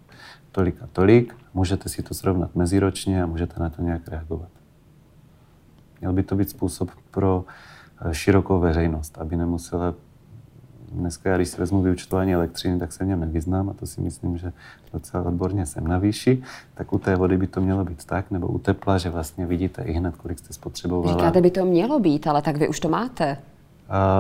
tolik 0.52 0.82
a 0.82 0.88
tolik. 0.92 1.34
Můžete 1.54 1.88
si 1.88 2.02
to 2.02 2.14
srovnat 2.14 2.54
meziročně 2.54 3.22
a 3.22 3.26
můžete 3.26 3.60
na 3.60 3.70
to 3.70 3.82
nějak 3.82 4.08
reagovat. 4.08 4.48
Měl 6.00 6.12
by 6.12 6.22
to 6.22 6.36
být 6.36 6.50
způsob 6.50 6.90
pro 7.10 7.44
eh, 8.00 8.14
širokou 8.14 8.60
veřejnost, 8.60 9.18
aby 9.18 9.36
nemusela 9.36 9.94
dneska, 10.92 11.36
když 11.36 11.48
si 11.48 11.60
vezmu 11.60 11.82
vyučtování 11.82 12.34
elektřiny, 12.34 12.78
tak 12.78 12.92
se 12.92 13.04
v 13.04 13.06
něm 13.06 13.20
nevyznám 13.20 13.68
a 13.68 13.72
to 13.72 13.86
si 13.86 14.00
myslím, 14.00 14.38
že 14.38 14.52
docela 14.92 15.24
odborně 15.24 15.66
jsem 15.66 15.86
na 15.86 15.98
výši, 15.98 16.42
tak 16.74 16.92
u 16.92 16.98
té 16.98 17.16
vody 17.16 17.38
by 17.38 17.46
to 17.46 17.60
mělo 17.60 17.84
být 17.84 18.04
tak, 18.04 18.30
nebo 18.30 18.46
u 18.46 18.58
tepla, 18.58 18.98
že 18.98 19.10
vlastně 19.10 19.46
vidíte 19.46 19.82
i 19.82 19.92
hned, 19.92 20.16
kolik 20.16 20.38
jste 20.38 20.52
spotřebovala. 20.52 21.12
Říkáte, 21.12 21.40
by 21.40 21.50
to 21.50 21.64
mělo 21.64 22.00
být, 22.00 22.26
ale 22.26 22.42
tak 22.42 22.56
vy 22.56 22.68
už 22.68 22.80
to 22.80 22.88
máte. 22.88 23.38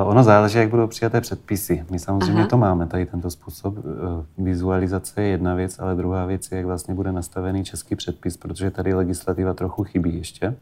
Uh, 0.02 0.08
ono 0.08 0.22
záleží, 0.22 0.58
jak 0.58 0.70
budou 0.70 0.86
přijaté 0.86 1.20
předpisy. 1.20 1.84
My 1.90 1.98
samozřejmě 1.98 2.40
Aha. 2.40 2.46
to 2.46 2.56
máme, 2.58 2.86
tady 2.86 3.06
tento 3.06 3.30
způsob. 3.30 3.76
Uh, 3.78 3.84
vizualizace 4.38 5.22
je 5.22 5.28
jedna 5.28 5.54
věc, 5.54 5.78
ale 5.78 5.94
druhá 5.94 6.26
věc 6.26 6.52
je, 6.52 6.56
jak 6.56 6.66
vlastně 6.66 6.94
bude 6.94 7.12
nastavený 7.12 7.64
český 7.64 7.96
předpis, 7.96 8.36
protože 8.36 8.70
tady 8.70 8.94
legislativa 8.94 9.54
trochu 9.54 9.84
chybí 9.84 10.18
ještě. 10.18 10.56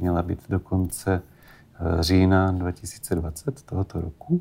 Měla 0.00 0.22
být 0.22 0.40
do 0.48 0.60
konce 0.60 1.14
uh, 1.14 1.37
října 2.00 2.52
2020 2.52 3.62
tohoto 3.62 4.00
roku, 4.00 4.40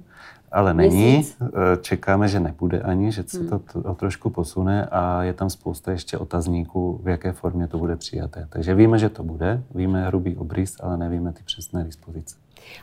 ale 0.51 0.74
není. 0.74 1.13
Měsíc. 1.13 1.38
Čekáme, 1.82 2.27
že 2.27 2.39
nebude 2.39 2.82
ani, 2.82 3.12
že 3.12 3.24
se 3.27 3.39
hmm. 3.39 3.50
to, 3.50 3.60
to 3.60 3.94
trošku 3.94 4.29
posune 4.29 4.86
a 4.86 5.24
je 5.24 5.34
tam 5.34 5.50
spousta 5.50 5.91
ještě 5.91 6.17
otazníků, 6.17 7.01
v 7.03 7.08
jaké 7.08 7.32
formě 7.32 7.67
to 7.67 7.77
bude 7.77 7.96
přijaté. 7.96 8.48
Takže 8.50 8.75
víme, 8.75 9.00
že 9.00 9.10
to 9.10 9.24
bude, 9.24 9.63
víme 9.75 10.08
hrubý 10.08 10.36
obrys, 10.36 10.75
ale 10.79 10.98
nevíme 10.98 11.34
ty 11.34 11.44
přesné 11.44 11.84
dispozice. 11.84 12.36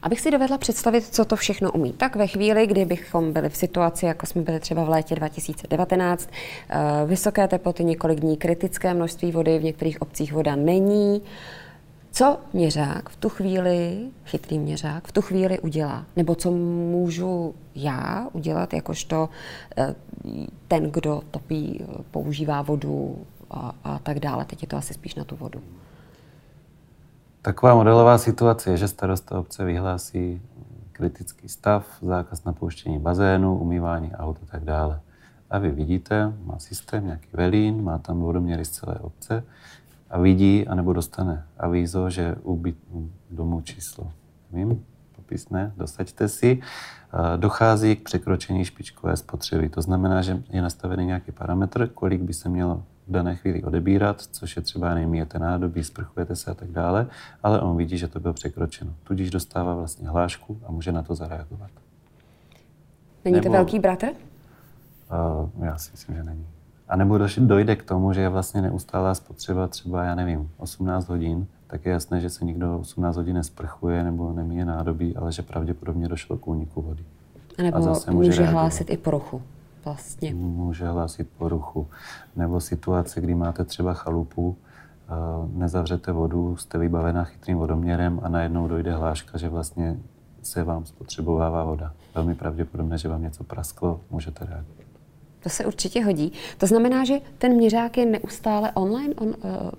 Abych 0.02 0.20
si 0.20 0.30
dovedla 0.30 0.58
představit, 0.58 1.04
co 1.06 1.24
to 1.24 1.36
všechno 1.36 1.72
umí. 1.72 1.92
Tak 1.92 2.16
ve 2.16 2.26
chvíli, 2.26 2.66
kdy 2.66 2.84
bychom 2.84 3.32
byli 3.32 3.48
v 3.48 3.56
situaci, 3.56 4.06
jako 4.06 4.26
jsme 4.26 4.42
byli 4.42 4.60
třeba 4.60 4.84
v 4.84 4.88
létě 4.88 5.14
2019, 5.14 6.30
eh, 6.68 6.78
vysoké 7.06 7.48
teploty 7.48 7.84
několik 7.84 8.20
dní, 8.20 8.36
kritické 8.36 8.94
množství 8.94 9.32
vody, 9.32 9.58
v 9.58 9.64
některých 9.64 10.02
obcích 10.02 10.32
voda 10.32 10.56
není, 10.56 11.22
co 12.14 12.38
měřák 12.52 13.08
v 13.08 13.16
tu 13.16 13.28
chvíli, 13.28 14.10
chytrý 14.24 14.58
měřák, 14.58 15.08
v 15.08 15.12
tu 15.12 15.22
chvíli 15.22 15.60
udělá? 15.60 16.04
Nebo 16.16 16.34
co 16.34 16.50
můžu 16.50 17.54
já 17.74 18.28
udělat, 18.32 18.74
jakožto 18.74 19.28
eh, 19.76 19.94
ten, 20.68 20.90
kdo 20.90 21.22
topí, 21.30 21.84
používá 22.10 22.62
vodu 22.62 23.18
a, 23.50 23.74
a 23.84 23.98
tak 23.98 24.20
dále. 24.20 24.44
Teď 24.44 24.62
je 24.62 24.68
to 24.68 24.76
asi 24.76 24.94
spíš 24.94 25.14
na 25.14 25.24
tu 25.24 25.36
vodu. 25.36 25.60
Taková 27.42 27.74
modelová 27.74 28.18
situace 28.18 28.70
je, 28.70 28.76
že 28.76 28.88
starosta 28.88 29.38
obce 29.38 29.64
vyhlásí 29.64 30.42
kritický 30.92 31.48
stav, 31.48 31.86
zákaz 32.02 32.44
napouštění 32.44 32.98
bazénu, 32.98 33.58
umývání 33.58 34.12
aut 34.12 34.38
a 34.42 34.46
tak 34.46 34.64
dále. 34.64 35.00
A 35.50 35.58
vy 35.58 35.70
vidíte, 35.70 36.32
má 36.44 36.58
systém 36.58 37.06
nějaký 37.06 37.28
velín, 37.32 37.84
má 37.84 37.98
tam 37.98 38.20
vodoměry 38.20 38.64
z 38.64 38.70
celé 38.70 38.94
obce 38.94 39.44
a 40.14 40.18
vidí, 40.18 40.68
anebo 40.68 40.92
dostane 40.92 41.44
avízo, 41.58 42.10
že 42.10 42.36
u 42.44 42.62
domu 43.30 43.60
číslo, 43.60 44.12
vím, 44.52 44.84
popisné, 45.16 45.72
dosaďte 45.76 46.28
si, 46.28 46.60
dochází 47.36 47.96
k 47.96 48.02
překročení 48.02 48.64
špičkové 48.64 49.16
spotřeby. 49.16 49.68
To 49.68 49.82
znamená, 49.82 50.22
že 50.22 50.42
je 50.50 50.62
nastavený 50.62 51.06
nějaký 51.06 51.32
parametr, 51.32 51.88
kolik 51.88 52.22
by 52.22 52.34
se 52.34 52.48
mělo 52.48 52.82
v 53.08 53.12
dané 53.12 53.36
chvíli 53.36 53.62
odebírat, 53.62 54.20
což 54.20 54.56
je 54.56 54.62
třeba 54.62 54.94
nejmíjete 54.94 55.38
nádobí, 55.38 55.84
sprchujete 55.84 56.36
se 56.36 56.50
a 56.50 56.54
tak 56.54 56.70
dále, 56.70 57.06
ale 57.42 57.60
on 57.60 57.76
vidí, 57.76 57.98
že 57.98 58.08
to 58.08 58.20
bylo 58.20 58.34
překročeno. 58.34 58.94
Tudíž 59.04 59.30
dostává 59.30 59.74
vlastně 59.74 60.08
hlášku 60.08 60.60
a 60.66 60.72
může 60.72 60.92
na 60.92 61.02
to 61.02 61.14
zareagovat. 61.14 61.70
Není 63.24 63.34
Nebo, 63.34 63.46
to 63.46 63.52
velký 63.52 63.78
bratr? 63.78 64.06
Uh, 64.06 65.64
já 65.64 65.78
si 65.78 65.90
myslím, 65.92 66.16
že 66.16 66.22
není. 66.22 66.46
A 66.88 66.96
nebo 66.96 67.18
dojde 67.38 67.76
k 67.76 67.82
tomu, 67.82 68.12
že 68.12 68.20
je 68.20 68.28
vlastně 68.28 68.62
neustálá 68.62 69.14
spotřeba 69.14 69.68
třeba, 69.68 70.04
já 70.04 70.14
nevím, 70.14 70.50
18 70.56 71.08
hodin, 71.08 71.46
tak 71.66 71.86
je 71.86 71.92
jasné, 71.92 72.20
že 72.20 72.30
se 72.30 72.44
nikdo 72.44 72.78
18 72.78 73.16
hodin 73.16 73.36
nesprchuje 73.36 74.04
nebo 74.04 74.32
nemíje 74.32 74.64
nádobí, 74.64 75.16
ale 75.16 75.32
že 75.32 75.42
pravděpodobně 75.42 76.08
došlo 76.08 76.36
k 76.38 76.48
úniku 76.48 76.82
vody. 76.82 77.04
A 77.58 77.62
nebo 77.62 77.76
a 77.76 77.80
zase 77.80 78.10
může, 78.10 78.28
může 78.28 78.44
hlásit 78.44 78.90
i 78.90 78.96
poruchu 78.96 79.42
vlastně. 79.84 80.34
Může 80.34 80.88
hlásit 80.88 81.28
poruchu. 81.38 81.88
Nebo 82.36 82.60
situace, 82.60 83.20
kdy 83.20 83.34
máte 83.34 83.64
třeba 83.64 83.94
chalupu, 83.94 84.56
nezavřete 85.52 86.12
vodu, 86.12 86.56
jste 86.56 86.78
vybavená 86.78 87.24
chytrým 87.24 87.58
vodoměrem 87.58 88.20
a 88.22 88.28
najednou 88.28 88.68
dojde 88.68 88.94
hláška, 88.94 89.38
že 89.38 89.48
vlastně 89.48 89.96
se 90.42 90.64
vám 90.64 90.86
spotřebovává 90.86 91.64
voda. 91.64 91.92
Velmi 92.14 92.34
pravděpodobné, 92.34 92.98
že 92.98 93.08
vám 93.08 93.22
něco 93.22 93.44
prasklo, 93.44 94.00
můžete 94.10 94.44
reagovat. 94.44 94.83
To 95.44 95.50
se 95.50 95.66
určitě 95.66 96.04
hodí. 96.04 96.32
To 96.58 96.66
znamená, 96.66 97.04
že 97.04 97.14
ten 97.38 97.52
měřák 97.52 97.96
je 97.96 98.06
neustále 98.06 98.72
online, 98.72 99.14
on 99.14 99.28
uh, 99.28 99.34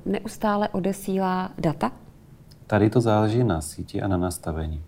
neustále 0.06 0.70
odesílá 0.70 1.52
data? 1.58 1.92
Tady 2.68 2.90
to 2.90 3.02
záleží 3.02 3.44
na 3.44 3.62
síti 3.62 4.02
a 4.02 4.08
na 4.08 4.18
nastavení. 4.18 4.82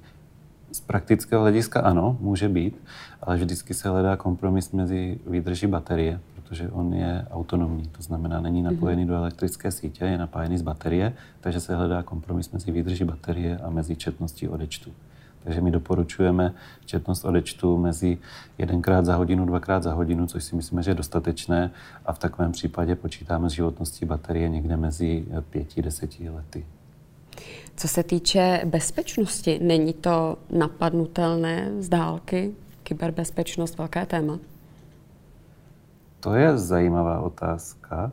Z 0.72 0.80
praktického 0.80 1.42
hlediska 1.42 1.82
ano, 1.82 2.18
může 2.20 2.50
být, 2.50 2.76
ale 3.22 3.38
vždycky 3.38 3.74
se 3.74 3.90
hledá 3.90 4.16
kompromis 4.16 4.72
mezi 4.72 5.20
výdrží 5.28 5.68
baterie, 5.68 6.20
protože 6.36 6.70
on 6.70 6.94
je 6.94 7.26
autonomní, 7.32 7.88
to 7.88 8.04
znamená, 8.04 8.42
není 8.42 8.62
mhm. 8.62 8.74
napojený 8.74 9.04
mm-hmm. 9.04 9.08
do 9.08 9.16
elektrické 9.16 9.72
sítě, 9.72 10.06
je 10.06 10.18
napájený 10.18 10.58
z 10.58 10.62
baterie, 10.62 11.14
takže 11.42 11.60
se 11.60 11.76
hledá 11.76 12.04
kompromis 12.04 12.52
mezi 12.52 12.72
výdrží 12.72 13.04
baterie 13.04 13.58
a 13.58 13.70
mezi 13.70 13.96
četností 13.96 14.48
odečtu. 14.48 14.92
Takže 15.48 15.62
my 15.62 15.72
doporučujeme 15.72 16.54
četnost 16.86 17.26
odečtu 17.26 17.78
mezi 17.78 18.18
jedenkrát 18.58 19.06
za 19.06 19.16
hodinu, 19.16 19.46
dvakrát 19.46 19.84
za 19.84 19.94
hodinu, 19.94 20.28
což 20.28 20.44
si 20.44 20.56
myslíme, 20.56 20.84
že 20.84 20.92
je 20.92 20.96
dostatečné 20.96 21.72
a 22.06 22.14
v 22.14 22.20
takovém 22.20 22.52
případě 22.52 22.96
počítáme 22.96 23.50
s 23.50 23.54
životností 23.54 24.06
baterie 24.06 24.50
někde 24.50 24.78
mezi 24.78 25.26
pěti, 25.50 25.82
deseti 25.82 26.30
lety. 26.30 26.66
Co 27.76 27.88
se 27.88 28.04
týče 28.04 28.62
bezpečnosti, 28.66 29.60
není 29.62 29.94
to 29.94 30.38
napadnutelné 30.52 31.72
z 31.80 31.90
dálky? 31.90 32.52
Kyberbezpečnost 32.84 33.78
velké 33.78 34.06
téma? 34.06 34.40
To 36.20 36.34
je 36.34 36.58
zajímavá 36.58 37.20
otázka. 37.20 38.12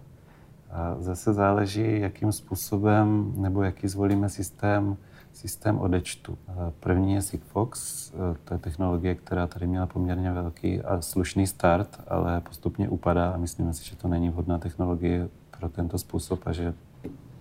A 0.70 0.96
zase 1.00 1.32
záleží, 1.32 2.00
jakým 2.00 2.32
způsobem 2.32 3.32
nebo 3.36 3.62
jaký 3.62 3.88
zvolíme 3.88 4.28
systém, 4.28 4.96
systém 5.34 5.78
odečtu. 5.78 6.38
První 6.80 7.14
je 7.14 7.22
Sigfox, 7.22 8.10
to 8.44 8.54
je 8.54 8.58
technologie, 8.58 9.14
která 9.14 9.46
tady 9.46 9.66
měla 9.66 9.86
poměrně 9.86 10.32
velký 10.32 10.80
a 10.80 11.00
slušný 11.00 11.46
start, 11.46 12.00
ale 12.08 12.40
postupně 12.40 12.88
upadá 12.88 13.30
a 13.30 13.36
myslíme 13.36 13.74
si, 13.74 13.84
že 13.84 13.96
to 13.96 14.08
není 14.08 14.30
vhodná 14.30 14.58
technologie 14.58 15.28
pro 15.58 15.68
tento 15.68 15.98
způsob 15.98 16.46
a 16.46 16.52
že 16.52 16.74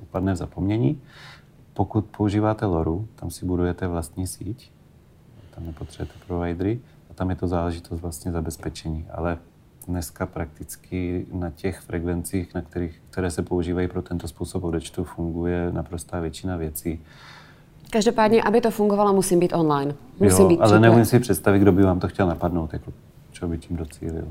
upadne 0.01 0.33
v 0.33 0.35
zapomnění. 0.35 1.01
Pokud 1.73 2.05
používáte 2.05 2.65
LoRu, 2.65 3.07
tam 3.15 3.29
si 3.29 3.45
budujete 3.45 3.87
vlastní 3.87 4.27
síť, 4.27 4.71
tam 5.55 5.65
nepotřebujete 5.65 6.25
providery 6.27 6.79
a 7.09 7.13
tam 7.13 7.29
je 7.29 7.35
to 7.35 7.47
záležitost 7.47 8.01
vlastně 8.01 8.31
zabezpečení. 8.31 9.05
Ale 9.11 9.37
dneska 9.87 10.25
prakticky 10.25 11.25
na 11.31 11.49
těch 11.49 11.79
frekvencích, 11.79 12.53
na 12.53 12.61
kterých, 12.61 13.01
které 13.09 13.31
se 13.31 13.41
používají 13.41 13.87
pro 13.87 14.01
tento 14.01 14.27
způsob 14.27 14.63
odečtu, 14.63 15.03
funguje 15.03 15.71
naprostá 15.71 16.19
většina 16.19 16.57
věcí. 16.57 17.01
Každopádně, 17.93 18.43
aby 18.43 18.61
to 18.61 18.71
fungovalo, 18.71 19.13
musím 19.13 19.39
být 19.39 19.53
online. 19.53 19.95
Musím 20.19 20.41
jo, 20.41 20.49
být 20.49 20.59
ale 20.59 20.79
neumím 20.79 21.05
si 21.05 21.19
představit, 21.19 21.59
kdo 21.59 21.71
by 21.71 21.83
vám 21.83 21.99
to 21.99 22.07
chtěl 22.07 22.27
napadnout, 22.27 22.73
jako, 22.73 22.93
čo 23.31 23.47
by 23.47 23.57
tím 23.57 23.77
docílil. 23.77 24.27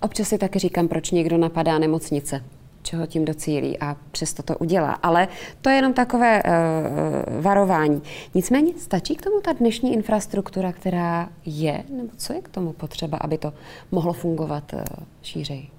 Občas 0.00 0.28
si 0.28 0.38
taky 0.38 0.58
říkám, 0.58 0.88
proč 0.88 1.10
někdo 1.10 1.38
napadá 1.38 1.78
nemocnice 1.78 2.44
čeho 2.82 3.06
tím 3.06 3.24
docílí 3.24 3.78
a 3.78 3.96
přesto 4.10 4.42
to 4.42 4.58
udělá. 4.58 4.92
Ale 4.92 5.28
to 5.60 5.70
je 5.70 5.76
jenom 5.76 5.92
takové 5.92 6.42
uh, 6.42 7.42
varování. 7.42 8.02
Nicméně 8.34 8.72
stačí 8.78 9.16
k 9.16 9.22
tomu 9.22 9.40
ta 9.40 9.52
dnešní 9.52 9.92
infrastruktura, 9.92 10.72
která 10.72 11.28
je, 11.44 11.84
nebo 11.96 12.08
co 12.16 12.32
je 12.32 12.40
k 12.40 12.48
tomu 12.48 12.72
potřeba, 12.72 13.18
aby 13.18 13.38
to 13.38 13.52
mohlo 13.90 14.12
fungovat 14.12 14.72
uh, 14.72 14.80
šířej? 15.22 15.73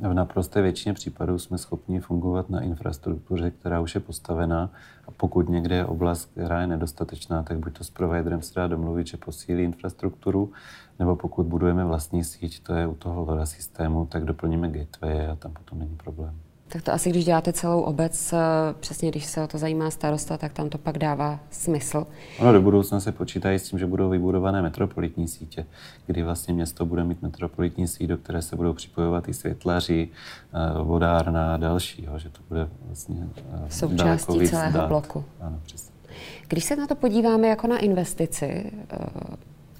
V 0.00 0.14
naprosté 0.14 0.62
většině 0.62 0.94
případů 0.94 1.38
jsme 1.38 1.58
schopni 1.58 2.00
fungovat 2.00 2.50
na 2.50 2.60
infrastruktuře, 2.60 3.50
která 3.50 3.80
už 3.80 3.94
je 3.94 4.00
postavená 4.00 4.70
a 5.06 5.10
pokud 5.10 5.48
někde 5.48 5.74
je 5.74 5.84
oblast, 5.84 6.24
která 6.24 6.60
je 6.60 6.66
nedostatečná, 6.66 7.42
tak 7.42 7.58
buď 7.58 7.78
to 7.78 7.84
s 7.84 7.90
providerem 7.90 8.42
se 8.42 8.60
dá 8.60 8.66
domluvit, 8.66 9.06
že 9.06 9.16
posílí 9.16 9.64
infrastrukturu, 9.64 10.52
nebo 10.98 11.16
pokud 11.16 11.46
budujeme 11.46 11.84
vlastní 11.84 12.24
síť, 12.24 12.62
to 12.62 12.74
je 12.74 12.86
u 12.86 12.94
toho 12.94 13.24
LoRa 13.24 13.46
systému, 13.46 14.06
tak 14.06 14.24
doplníme 14.24 14.68
gateway 14.68 15.28
a 15.28 15.36
tam 15.36 15.52
potom 15.52 15.78
není 15.78 15.96
problém. 15.96 16.47
Tak 16.68 16.82
to 16.82 16.92
asi, 16.92 17.10
když 17.10 17.24
děláte 17.24 17.52
celou 17.52 17.80
obec, 17.80 18.32
eh, 18.32 18.36
přesně 18.80 19.10
když 19.10 19.24
se 19.24 19.42
o 19.42 19.46
to 19.46 19.58
zajímá 19.58 19.90
starosta, 19.90 20.36
tak 20.36 20.52
tam 20.52 20.68
to 20.68 20.78
pak 20.78 20.98
dává 20.98 21.40
smysl. 21.50 22.06
Ono 22.38 22.52
do 22.52 22.62
budoucna 22.62 23.00
se 23.00 23.12
počítají 23.12 23.58
s 23.58 23.70
tím, 23.70 23.78
že 23.78 23.86
budou 23.86 24.10
vybudované 24.10 24.62
metropolitní 24.62 25.28
sítě, 25.28 25.66
kdy 26.06 26.22
vlastně 26.22 26.54
město 26.54 26.86
bude 26.86 27.04
mít 27.04 27.22
metropolitní 27.22 27.88
síť, 27.88 28.08
do 28.08 28.18
které 28.18 28.42
se 28.42 28.56
budou 28.56 28.72
připojovat 28.72 29.28
i 29.28 29.34
světlaři, 29.34 30.08
eh, 30.08 30.82
vodárna 30.82 31.54
a 31.54 31.56
další, 31.56 32.08
že 32.16 32.28
to 32.28 32.40
bude 32.48 32.68
vlastně 32.86 33.26
eh, 33.36 33.70
součástí 33.70 34.48
celého 34.48 34.78
dát. 34.78 34.88
bloku. 34.88 35.24
Ano, 35.40 35.60
přesně. 35.66 35.94
Když 36.48 36.64
se 36.64 36.76
na 36.76 36.86
to 36.86 36.94
podíváme 36.94 37.48
jako 37.48 37.66
na 37.66 37.78
investici, 37.78 38.70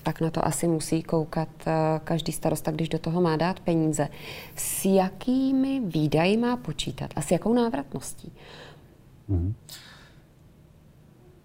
tak 0.08 0.20
na 0.20 0.30
to 0.30 0.46
asi 0.46 0.68
musí 0.68 1.02
koukat 1.02 1.48
eh, 1.66 2.00
každý 2.04 2.32
starosta, 2.32 2.70
když 2.70 2.88
do 2.88 2.98
toho 2.98 3.20
má 3.20 3.36
dát 3.36 3.60
peníze. 3.60 4.08
S 4.54 4.84
jakými 4.84 5.80
výdaji 5.80 6.36
má 6.36 6.56
počítat 6.56 7.10
a 7.16 7.20
s 7.20 7.30
jakou 7.30 7.54
návratností? 7.54 8.32
Mm-hmm. 9.30 9.52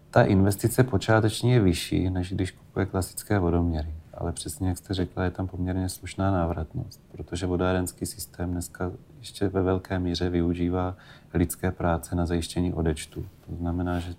Ta 0.10 0.24
investice 0.24 0.84
počáteční 0.84 1.52
je 1.52 1.60
vyšší, 1.60 2.10
než 2.10 2.34
když 2.34 2.52
kupuje 2.52 2.86
klasické 2.86 3.40
vodoměry. 3.40 3.94
Ale 4.14 4.32
přesně 4.32 4.68
jak 4.68 4.78
jste 4.78 4.94
řekla, 4.94 5.24
je 5.24 5.32
tam 5.32 5.48
poměrně 5.48 5.90
slušná 5.90 6.32
návratnost, 6.32 7.02
protože 7.12 7.46
vodárenský 7.46 8.06
systém 8.06 8.52
dneska 8.52 8.92
ještě 9.20 9.48
ve 9.48 9.62
velké 9.62 10.00
míře 10.00 10.30
využívá 10.30 10.96
lidské 11.34 11.72
práce 11.72 12.16
na 12.16 12.26
zajištění 12.26 12.74
odečtu. 12.74 13.26
To 13.50 13.56
znamená, 13.56 14.00
že 14.00 14.16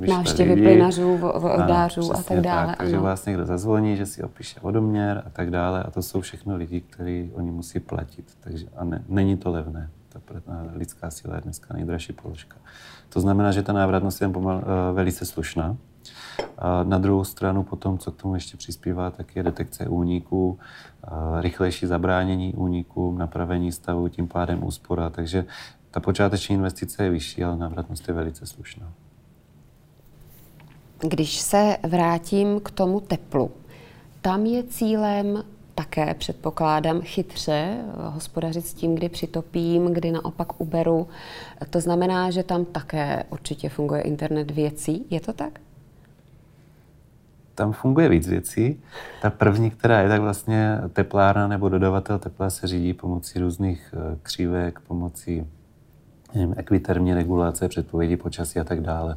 návštěvy 0.00 0.56
plynařů, 0.56 1.16
vodářů 1.16 2.16
a 2.16 2.22
tak 2.22 2.40
dále. 2.40 2.66
Tak, 2.66 2.76
takže 2.76 2.98
vás 2.98 3.26
někdo 3.26 3.46
zazvoní, 3.46 3.96
že 3.96 4.06
si 4.06 4.22
opíše 4.22 4.60
vodoměr 4.62 5.22
a 5.26 5.30
tak 5.30 5.50
dále 5.50 5.82
a 5.82 5.90
to 5.90 6.02
jsou 6.02 6.20
všechno 6.20 6.56
lidi, 6.56 6.80
kteří 6.80 7.30
oni 7.34 7.50
musí 7.50 7.80
platit. 7.80 8.36
Takže, 8.40 8.66
a 8.76 8.84
ne, 8.84 9.04
není 9.08 9.36
to 9.36 9.50
levné. 9.50 9.90
Ta 10.08 10.20
lidská 10.74 11.10
síla 11.10 11.34
je 11.34 11.40
dneska 11.40 11.74
nejdražší 11.74 12.12
položka. 12.12 12.56
To 13.08 13.20
znamená, 13.20 13.52
že 13.52 13.62
ta 13.62 13.72
návratnost 13.72 14.22
je 14.22 14.28
pomal, 14.28 14.56
uh, 14.56 14.62
velice 14.96 15.24
slušná. 15.24 15.76
A 16.58 16.84
na 16.84 16.98
druhou 16.98 17.24
stranu 17.24 17.62
potom, 17.62 17.98
co 17.98 18.12
k 18.12 18.16
tomu 18.16 18.34
ještě 18.34 18.56
přispívá, 18.56 19.10
tak 19.10 19.36
je 19.36 19.42
detekce 19.42 19.88
úniků, 19.88 20.58
rychlejší 21.40 21.86
zabránění 21.86 22.54
únikům, 22.54 23.18
napravení 23.18 23.72
stavu, 23.72 24.08
tím 24.08 24.28
pádem 24.28 24.64
úspora. 24.64 25.10
Takže 25.10 25.44
ta 25.90 26.00
počáteční 26.00 26.54
investice 26.54 27.04
je 27.04 27.10
vyšší, 27.10 27.44
ale 27.44 27.56
návratnost 27.56 28.08
je 28.08 28.14
velice 28.14 28.46
slušná. 28.46 28.92
Když 31.08 31.40
se 31.40 31.76
vrátím 31.82 32.60
k 32.60 32.70
tomu 32.70 33.00
teplu, 33.00 33.50
tam 34.20 34.46
je 34.46 34.62
cílem 34.62 35.44
také, 35.74 36.14
předpokládám, 36.14 37.00
chytře 37.00 37.52
eh, 37.52 37.84
hospodařit 37.96 38.66
s 38.66 38.74
tím, 38.74 38.94
kdy 38.94 39.08
přitopím, 39.08 39.84
kdy 39.86 40.12
naopak 40.12 40.60
uberu. 40.60 41.08
To 41.70 41.80
znamená, 41.80 42.30
že 42.30 42.42
tam 42.42 42.64
také 42.64 43.24
určitě 43.30 43.68
funguje 43.68 44.00
internet 44.00 44.50
věcí. 44.50 45.06
Je 45.10 45.20
to 45.20 45.32
tak? 45.32 45.60
Tam 47.54 47.72
funguje 47.72 48.08
víc 48.08 48.28
věcí. 48.28 48.82
Ta 49.22 49.30
první, 49.30 49.70
která 49.70 50.00
je, 50.00 50.08
tak 50.08 50.20
vlastně 50.20 50.78
teplárna 50.92 51.48
nebo 51.48 51.68
dodavatel 51.68 52.18
tepla 52.18 52.50
se 52.50 52.66
řídí 52.66 52.94
pomocí 52.94 53.38
různých 53.38 53.94
eh, 53.96 54.18
křívek, 54.22 54.80
pomocí 54.80 55.46
nevím, 56.34 56.54
ekvitermní 56.56 57.14
regulace, 57.14 57.68
předpovědi 57.68 58.16
počasí 58.16 58.60
a 58.60 58.64
tak 58.64 58.80
dále. 58.80 59.16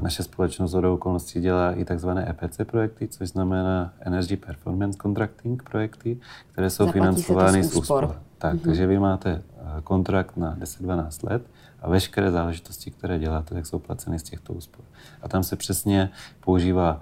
Naše 0.00 0.22
společnost 0.22 0.72
do 0.72 0.94
okolností 0.94 1.40
dělá 1.40 1.72
i 1.72 1.84
takzvané 1.84 2.30
EPC 2.30 2.60
projekty, 2.64 3.08
což 3.08 3.28
znamená 3.28 3.92
Energy 4.00 4.36
Performance 4.36 4.98
Contracting 5.02 5.62
projekty, 5.62 6.18
které 6.52 6.70
jsou 6.70 6.84
Zaplatí 6.84 6.98
financovány 6.98 7.64
z 7.64 7.76
úspor. 7.76 8.16
Tak, 8.38 8.54
mm-hmm. 8.54 8.60
Takže 8.64 8.86
vy 8.86 8.98
máte 8.98 9.30
eh, 9.30 9.80
kontrakt 9.84 10.36
na 10.36 10.56
10-12 10.56 11.30
let 11.30 11.42
a 11.82 11.90
veškeré 11.90 12.30
záležitosti, 12.30 12.90
které 12.90 13.18
děláte, 13.18 13.54
tak 13.54 13.66
jsou 13.66 13.78
placeny 13.78 14.18
z 14.18 14.22
těchto 14.22 14.52
úspor. 14.52 14.84
A 15.22 15.28
tam 15.28 15.42
se 15.42 15.56
přesně 15.56 16.10
používá 16.40 17.00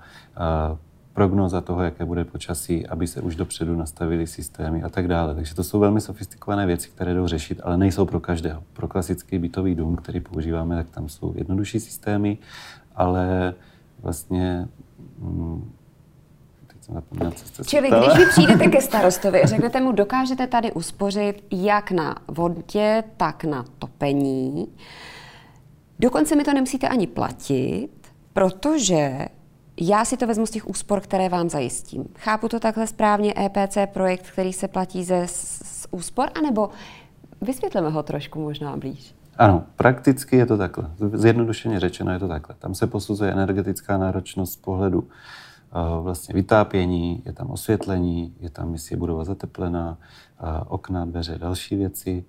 uh, 0.70 0.78
prognoza 1.12 1.60
toho, 1.60 1.82
jaké 1.82 2.04
bude 2.04 2.24
počasí, 2.24 2.86
aby 2.86 3.06
se 3.06 3.20
už 3.20 3.36
dopředu 3.36 3.76
nastavili 3.76 4.26
systémy 4.26 4.82
a 4.82 4.88
tak 4.88 5.08
dále. 5.08 5.34
Takže 5.34 5.54
to 5.54 5.64
jsou 5.64 5.80
velmi 5.80 6.00
sofistikované 6.00 6.66
věci, 6.66 6.88
které 6.88 7.14
jdou 7.14 7.26
řešit, 7.26 7.60
ale 7.62 7.76
nejsou 7.76 8.06
pro 8.06 8.20
každého. 8.20 8.62
Pro 8.72 8.88
klasický 8.88 9.38
bytový 9.38 9.74
dům, 9.74 9.96
který 9.96 10.20
používáme, 10.20 10.76
tak 10.76 10.90
tam 10.90 11.08
jsou 11.08 11.34
jednodušší 11.36 11.80
systémy, 11.80 12.38
ale 12.96 13.54
vlastně 14.02 14.68
hmm, 15.22 15.72
Čili 17.66 17.88
když 17.88 18.18
vy 18.18 18.26
přijdete 18.30 18.66
ke 18.66 18.80
starostovi 18.80 19.42
a 19.42 19.46
řeknete 19.46 19.80
mu, 19.80 19.92
dokážete 19.92 20.46
tady 20.46 20.72
uspořit 20.72 21.44
jak 21.50 21.90
na 21.90 22.16
vodě, 22.28 23.04
tak 23.16 23.44
na 23.44 23.64
topení, 23.78 24.68
dokonce 25.98 26.36
mi 26.36 26.44
to 26.44 26.52
nemusíte 26.52 26.88
ani 26.88 27.06
platit, 27.06 27.88
protože 28.32 29.28
já 29.80 30.04
si 30.04 30.16
to 30.16 30.26
vezmu 30.26 30.46
z 30.46 30.50
těch 30.50 30.68
úspor, 30.68 31.00
které 31.00 31.28
vám 31.28 31.48
zajistím. 31.48 32.04
Chápu 32.18 32.48
to 32.48 32.60
takhle 32.60 32.86
správně, 32.86 33.34
EPC 33.38 33.78
projekt, 33.92 34.30
který 34.30 34.52
se 34.52 34.68
platí 34.68 35.04
ze 35.04 35.22
z 35.26 35.86
úspor, 35.90 36.28
anebo 36.38 36.70
vysvětleme 37.40 37.90
ho 37.90 38.02
trošku 38.02 38.40
možná 38.40 38.76
blíž. 38.76 39.14
Ano, 39.38 39.64
prakticky 39.76 40.36
je 40.36 40.46
to 40.46 40.56
takhle. 40.56 40.90
Zjednodušeně 41.12 41.80
řečeno 41.80 42.12
je 42.12 42.18
to 42.18 42.28
takhle. 42.28 42.54
Tam 42.58 42.74
se 42.74 42.86
posuzuje 42.86 43.32
energetická 43.32 43.98
náročnost 43.98 44.52
z 44.52 44.56
pohledu 44.56 44.98
uh, 45.00 46.02
vlastně 46.02 46.34
vytápění, 46.34 47.22
je 47.24 47.32
tam 47.32 47.50
osvětlení, 47.50 48.34
je 48.40 48.50
tam, 48.50 48.72
jestli 48.72 48.92
je 48.92 48.98
budova 48.98 49.24
zateplená, 49.24 49.98
uh, 50.42 50.48
okna, 50.66 51.04
dveře, 51.04 51.38
další 51.38 51.76
věci, 51.76 52.24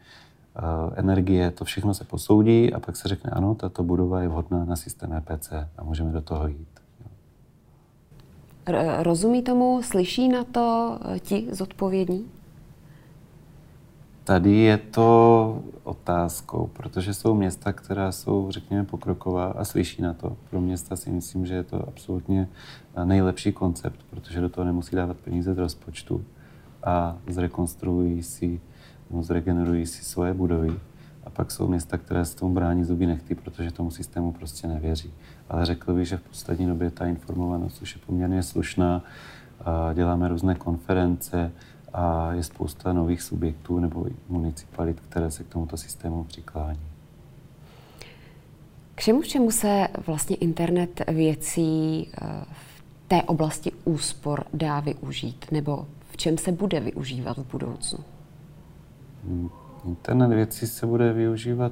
uh, 0.85 0.93
energie, 0.95 1.51
to 1.51 1.65
všechno 1.65 1.93
se 1.93 2.03
posoudí 2.03 2.73
a 2.73 2.79
pak 2.79 2.95
se 2.95 3.07
řekne, 3.07 3.31
ano, 3.31 3.55
tato 3.55 3.83
budova 3.83 4.21
je 4.21 4.27
vhodná 4.27 4.65
na 4.65 4.75
systém 4.75 5.13
EPC 5.13 5.51
a 5.77 5.83
můžeme 5.83 6.11
do 6.11 6.21
toho 6.21 6.47
jít. 6.47 6.82
Rozumí 8.99 9.41
tomu, 9.41 9.81
slyší 9.83 10.29
na 10.29 10.43
to 10.43 10.99
eh, 11.15 11.19
ti 11.19 11.47
zodpovědní? 11.51 12.25
Tady 14.23 14.51
je 14.51 14.77
to 14.77 15.63
otázkou, 15.83 16.69
protože 16.73 17.13
jsou 17.13 17.33
města, 17.33 17.73
která 17.73 18.11
jsou, 18.11 18.51
řekněme, 18.51 18.83
pokroková 18.83 19.45
a 19.45 19.63
slyší 19.63 20.01
na 20.01 20.13
to. 20.13 20.37
Pro 20.49 20.61
města 20.61 20.95
si 20.95 21.09
myslím, 21.09 21.45
že 21.45 21.53
je 21.53 21.63
to 21.63 21.87
absolutně 21.87 22.49
eh, 22.95 23.05
nejlepší 23.05 23.51
koncept, 23.51 23.99
protože 24.09 24.41
do 24.41 24.49
toho 24.49 24.65
nemusí 24.65 24.95
dávat 24.95 25.17
peníze 25.17 25.53
z 25.53 25.57
rozpočtu 25.57 26.25
a 26.83 27.17
zrekonstruují 27.27 28.23
si, 28.23 28.61
no, 29.11 29.23
zregenerují 29.23 29.85
si 29.85 30.03
svoje 30.03 30.33
budovy. 30.33 30.79
A 31.25 31.29
pak 31.29 31.51
jsou 31.51 31.67
města, 31.67 31.97
které 31.97 32.25
se 32.25 32.35
tomu 32.35 32.53
brání 32.53 32.83
zuby 32.83 33.05
nechty, 33.05 33.35
protože 33.35 33.71
tomu 33.71 33.91
systému 33.91 34.31
prostě 34.31 34.67
nevěří 34.67 35.13
ale 35.49 35.65
řekl 35.65 35.93
bych, 35.93 36.07
že 36.07 36.17
v 36.17 36.21
poslední 36.21 36.67
době 36.67 36.91
ta 36.91 37.05
informovanost 37.05 37.81
už 37.81 37.95
je 37.95 38.01
poměrně 38.05 38.43
slušná. 38.43 39.03
Děláme 39.93 40.27
různé 40.27 40.55
konference 40.55 41.51
a 41.93 42.33
je 42.33 42.43
spousta 42.43 42.93
nových 42.93 43.21
subjektů 43.21 43.79
nebo 43.79 44.05
municipalit, 44.29 44.99
které 44.99 45.31
se 45.31 45.43
k 45.43 45.47
tomuto 45.47 45.77
systému 45.77 46.23
přiklání. 46.23 46.79
K 48.95 49.01
čemu 49.01 49.21
všemu 49.21 49.51
se 49.51 49.87
vlastně 50.07 50.35
internet 50.35 51.01
věcí 51.07 52.07
eh, 52.07 52.27
v 52.51 52.83
té 53.07 53.23
oblasti 53.23 53.71
úspor 53.83 54.45
dá 54.53 54.79
využít? 54.79 55.45
Nebo 55.51 55.87
v 56.11 56.17
čem 56.17 56.37
se 56.37 56.51
bude 56.51 56.79
využívat 56.79 57.37
v 57.37 57.51
budoucnu? 57.51 57.99
Internet 59.85 60.27
věcí 60.27 60.67
se 60.67 60.85
bude 60.85 61.13
využívat 61.13 61.71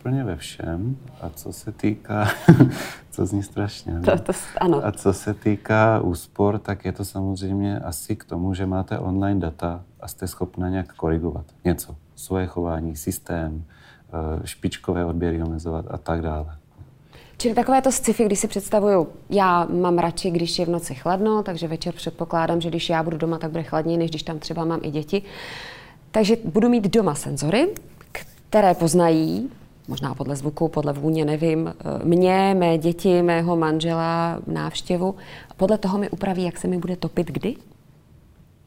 úplně 0.00 0.24
ve 0.24 0.36
všem. 0.36 0.96
A 1.20 1.28
co 1.28 1.52
se 1.52 1.72
týká, 1.72 2.28
co 3.10 3.26
zní 3.26 3.42
strašně, 3.42 4.00
to, 4.04 4.18
to, 4.18 4.32
ano. 4.60 4.86
a 4.86 4.92
co 4.92 5.12
se 5.12 5.34
týká 5.34 6.00
úspor, 6.00 6.58
tak 6.58 6.84
je 6.84 6.92
to 6.92 7.04
samozřejmě 7.04 7.78
asi 7.78 8.16
k 8.16 8.24
tomu, 8.24 8.54
že 8.54 8.66
máte 8.66 8.98
online 8.98 9.40
data 9.40 9.84
a 10.00 10.08
jste 10.08 10.26
schopna 10.28 10.68
nějak 10.68 10.94
korigovat 10.94 11.44
něco. 11.64 11.96
Svoje 12.14 12.46
chování, 12.46 12.96
systém, 12.96 13.64
eh, 13.64 14.46
špičkové 14.46 15.04
odběry 15.04 15.42
omezovat 15.42 15.84
a 15.90 15.98
tak 15.98 16.22
dále. 16.22 16.56
Čili 17.38 17.54
takové 17.54 17.82
to 17.82 17.92
sci-fi, 17.92 18.24
když 18.24 18.38
si 18.38 18.48
představuju, 18.48 19.08
já 19.30 19.64
mám 19.64 19.98
radši, 19.98 20.30
když 20.30 20.58
je 20.58 20.66
v 20.66 20.68
noci 20.68 20.94
chladno, 20.94 21.42
takže 21.42 21.68
večer 21.68 21.94
předpokládám, 21.94 22.60
že 22.60 22.68
když 22.68 22.88
já 22.88 23.02
budu 23.02 23.16
doma, 23.16 23.38
tak 23.38 23.50
bude 23.50 23.62
chladněji, 23.62 23.98
než 23.98 24.10
když 24.10 24.22
tam 24.22 24.38
třeba 24.38 24.64
mám 24.64 24.80
i 24.82 24.90
děti. 24.90 25.22
Takže 26.10 26.36
budu 26.44 26.68
mít 26.68 26.84
doma 26.84 27.14
senzory, 27.14 27.68
které 28.48 28.74
poznají, 28.74 29.50
možná 29.88 30.14
podle 30.14 30.36
zvuku, 30.36 30.68
podle 30.68 30.92
vůně, 30.92 31.24
nevím, 31.24 31.68
eh, 31.68 32.04
mě, 32.04 32.54
mé 32.58 32.78
děti, 32.78 33.22
mého 33.22 33.56
manžela, 33.56 34.38
návštěvu. 34.46 35.14
Podle 35.56 35.78
toho 35.78 35.98
mi 35.98 36.10
upraví, 36.10 36.42
jak 36.44 36.58
se 36.58 36.68
mi 36.68 36.78
bude 36.78 36.96
topit 36.96 37.26
kdy? 37.26 37.56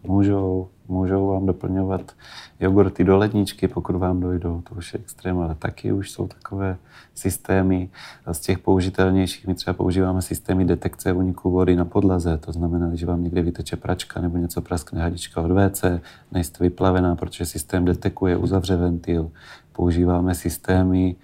Můžou, 0.04 0.68
můžou 0.92 1.28
vám 1.28 1.46
doplňovat 1.46 2.12
jogurty 2.60 3.04
do 3.04 3.18
ledničky, 3.18 3.68
pokud 3.68 3.96
vám 3.96 4.20
dojdou, 4.20 4.62
to 4.62 4.76
už 4.76 4.94
je 4.94 5.00
extrém, 5.00 5.40
ale 5.40 5.56
taky 5.56 5.92
už 5.92 6.12
jsou 6.12 6.28
takové 6.28 6.78
systémy. 7.16 7.90
Z 8.32 8.40
těch 8.40 8.60
použitelnějších 8.60 9.48
my 9.48 9.56
třeba 9.56 9.74
používáme 9.74 10.22
systémy 10.22 10.66
detekce 10.66 11.14
uniku 11.14 11.52
vody 11.52 11.76
na 11.76 11.86
podlaze, 11.86 12.38
to 12.38 12.52
znamená, 12.52 12.96
že 12.96 13.06
vám 13.06 13.24
někde 13.24 13.42
vyteče 13.42 13.76
pračka 13.76 14.22
nebo 14.22 14.38
něco 14.38 14.62
praskne 14.62 15.02
hadička 15.02 15.42
od 15.42 15.52
WC, 15.52 15.84
nejste 16.32 16.64
vyplavená, 16.64 17.16
protože 17.16 17.46
systém 17.46 17.86
detekuje, 17.86 18.38
uzavře 18.38 18.76
ventil, 18.76 19.32
používáme 19.74 20.36
systémy, 20.36 21.16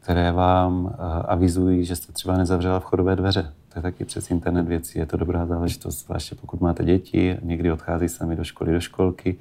které 0.00 0.32
vám 0.32 0.96
avizují, 1.24 1.84
že 1.84 1.96
jste 1.96 2.12
třeba 2.12 2.36
nezavřela 2.36 2.80
vchodové 2.80 3.16
dveře. 3.16 3.52
To 3.72 3.78
je 3.78 3.82
taky 3.82 4.04
přes 4.04 4.30
internet 4.30 4.68
věcí, 4.68 4.98
je 4.98 5.06
to 5.06 5.16
dobrá 5.16 5.46
záležitost, 5.46 6.04
zvláště 6.04 6.34
pokud 6.34 6.60
máte 6.60 6.84
děti, 6.84 7.38
někdy 7.42 7.72
odchází 7.72 8.08
sami 8.08 8.36
do 8.36 8.44
školy, 8.44 8.72
do 8.72 8.80
školky, 8.80 9.36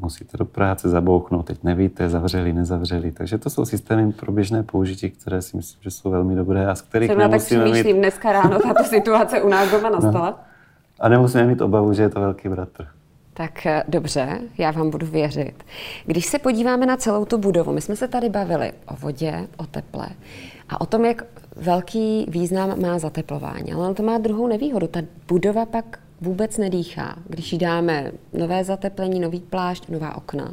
musíte 0.00 0.36
do 0.36 0.44
práce 0.44 0.88
zabouchnout, 0.88 1.46
teď 1.46 1.64
nevíte, 1.64 2.08
zavřeli, 2.08 2.52
nezavřeli. 2.52 3.12
Takže 3.12 3.38
to 3.38 3.50
jsou 3.50 3.64
systémy 3.64 4.12
pro 4.12 4.32
běžné 4.32 4.62
použití, 4.62 5.10
které 5.10 5.42
si 5.42 5.56
myslím, 5.56 5.82
že 5.82 5.90
jsou 5.90 6.10
velmi 6.10 6.34
dobré 6.34 6.66
a 6.66 6.74
z 6.74 6.82
kterých 6.82 7.10
Jsem 7.10 7.18
nemusíme 7.18 7.70
tak 7.70 7.86
mít... 7.86 7.92
dneska 7.92 8.32
ráno 8.32 8.58
tato 8.58 8.84
situace 8.84 9.42
u 9.42 9.48
nás 9.48 9.70
doma 9.70 9.90
no. 9.90 10.00
nastala. 10.00 10.30
No. 10.30 10.38
A 11.00 11.08
nemusíme 11.08 11.46
mít 11.46 11.60
obavu, 11.60 11.92
že 11.92 12.02
je 12.02 12.08
to 12.08 12.20
velký 12.20 12.48
bratr. 12.48 12.86
Tak 13.34 13.66
eh, 13.66 13.82
dobře, 13.88 14.40
já 14.58 14.70
vám 14.70 14.90
budu 14.90 15.06
věřit. 15.06 15.64
Když 16.06 16.26
se 16.26 16.38
podíváme 16.38 16.86
na 16.86 16.96
celou 16.96 17.24
tu 17.24 17.38
budovu, 17.38 17.72
my 17.72 17.80
jsme 17.80 17.96
se 17.96 18.08
tady 18.08 18.28
bavili 18.28 18.72
o 18.86 18.96
vodě, 18.96 19.48
o 19.56 19.66
teple 19.66 20.08
a 20.68 20.80
o 20.80 20.86
tom, 20.86 21.04
jak 21.04 21.24
velký 21.56 22.26
význam 22.28 22.80
má 22.80 22.98
zateplování. 22.98 23.72
Ale 23.72 23.88
on 23.88 23.94
to 23.94 24.02
má 24.02 24.18
druhou 24.18 24.46
nevýhodu. 24.46 24.86
Ta 24.86 25.00
budova 25.28 25.66
pak 25.66 25.98
vůbec 26.20 26.58
nedýchá. 26.58 27.16
Když 27.28 27.52
jí 27.52 27.58
dáme 27.58 28.12
nové 28.32 28.64
zateplení, 28.64 29.20
nový 29.20 29.40
plášť, 29.40 29.88
nová 29.88 30.16
okna, 30.16 30.52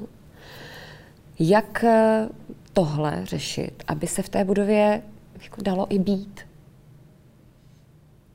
jak 1.40 1.84
eh, 1.84 2.30
tohle 2.74 3.26
řešit, 3.26 3.84
aby 3.88 4.08
se 4.08 4.22
v 4.22 4.30
té 4.30 4.46
budově 4.46 5.02
jako 5.44 5.62
dalo 5.62 5.88
i 5.90 6.00
být? 6.00 6.42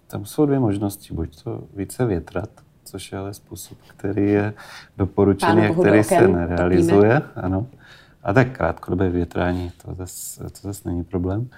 Tam 0.07 0.27
jsou 0.27 0.47
dvě 0.47 0.59
možnosti. 0.59 1.15
Buď 1.15 1.43
to 1.43 1.65
více 1.77 2.07
větrat, 2.07 2.49
což 2.85 3.13
je 3.13 3.19
ale 3.19 3.35
způsob, 3.35 3.79
který 3.97 4.31
je 4.31 4.55
doporučený 4.97 5.63
a 5.63 5.75
který 5.75 6.05
se 6.05 6.29
nerealizuje. 6.29 7.23
Ano. 7.37 7.67
A 8.23 8.33
tak 8.33 8.57
krátkodobé 8.57 9.11
větrání, 9.11 9.73
to 9.83 9.95
zase, 9.95 10.45
to 10.45 10.59
zase 10.63 10.89
není 10.89 11.05
problém 11.05 11.49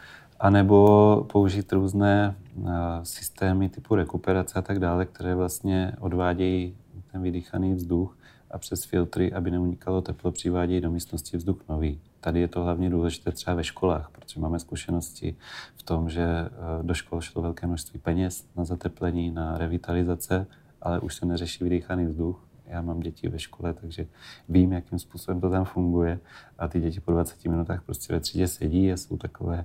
anebo 0.41 1.27
použít 1.33 1.73
různé 1.73 2.37
eh, 2.37 2.71
systémy 3.03 3.69
typu 3.69 3.95
rekuperace 3.95 4.59
a 4.59 4.63
tak 4.63 4.79
dále, 4.79 5.07
které 5.07 5.35
vlastně 5.35 5.93
odvádějí 6.01 6.77
ten 7.13 7.23
vydýchaný 7.23 7.75
vzduch 7.75 8.17
a 8.51 8.59
přes 8.59 8.85
filtry, 8.85 9.33
aby 9.33 9.51
neunikalo 9.51 10.01
teplo, 10.03 10.33
přivádějí 10.33 10.81
do 10.81 10.91
místnosti 10.91 11.37
vzduch 11.37 11.69
nový. 11.69 12.01
Tady 12.21 12.41
je 12.41 12.49
to 12.49 12.63
hlavně 12.63 12.91
důležité 12.91 13.33
třeba 13.33 13.57
ve 13.57 13.65
školách, 13.65 14.11
protože 14.11 14.41
máme 14.41 14.59
zkušenosti 14.59 15.37
v 15.77 15.83
tom, 15.83 16.11
že 16.11 16.23
eh, 16.23 16.51
do 16.83 16.95
škol 16.95 17.21
šlo 17.21 17.43
velké 17.43 17.67
množství 17.67 18.01
peněz 18.01 18.47
na 18.57 18.65
zateplení, 18.65 19.31
na 19.31 19.59
revitalizace, 19.59 20.47
ale 20.83 21.01
už 21.01 21.15
se 21.15 21.27
neřeší 21.27 21.65
vydýchaný 21.65 22.07
vzduch. 22.07 22.45
Já 22.67 22.83
mám 22.83 23.01
děti 23.01 23.29
ve 23.29 23.39
škole, 23.39 23.75
takže 23.75 24.07
vím, 24.49 24.73
jakým 24.73 24.99
způsobem 24.99 25.41
to 25.41 25.51
tam 25.51 25.65
funguje. 25.65 26.21
A 26.59 26.69
ty 26.69 26.81
děti 26.81 27.01
po 27.01 27.13
20 27.13 27.45
minutách 27.45 27.83
prostě 27.83 28.13
ve 28.13 28.21
třídě 28.21 28.49
sedí 28.49 28.93
a 28.93 28.97
jsou 28.97 29.17
takové 29.17 29.65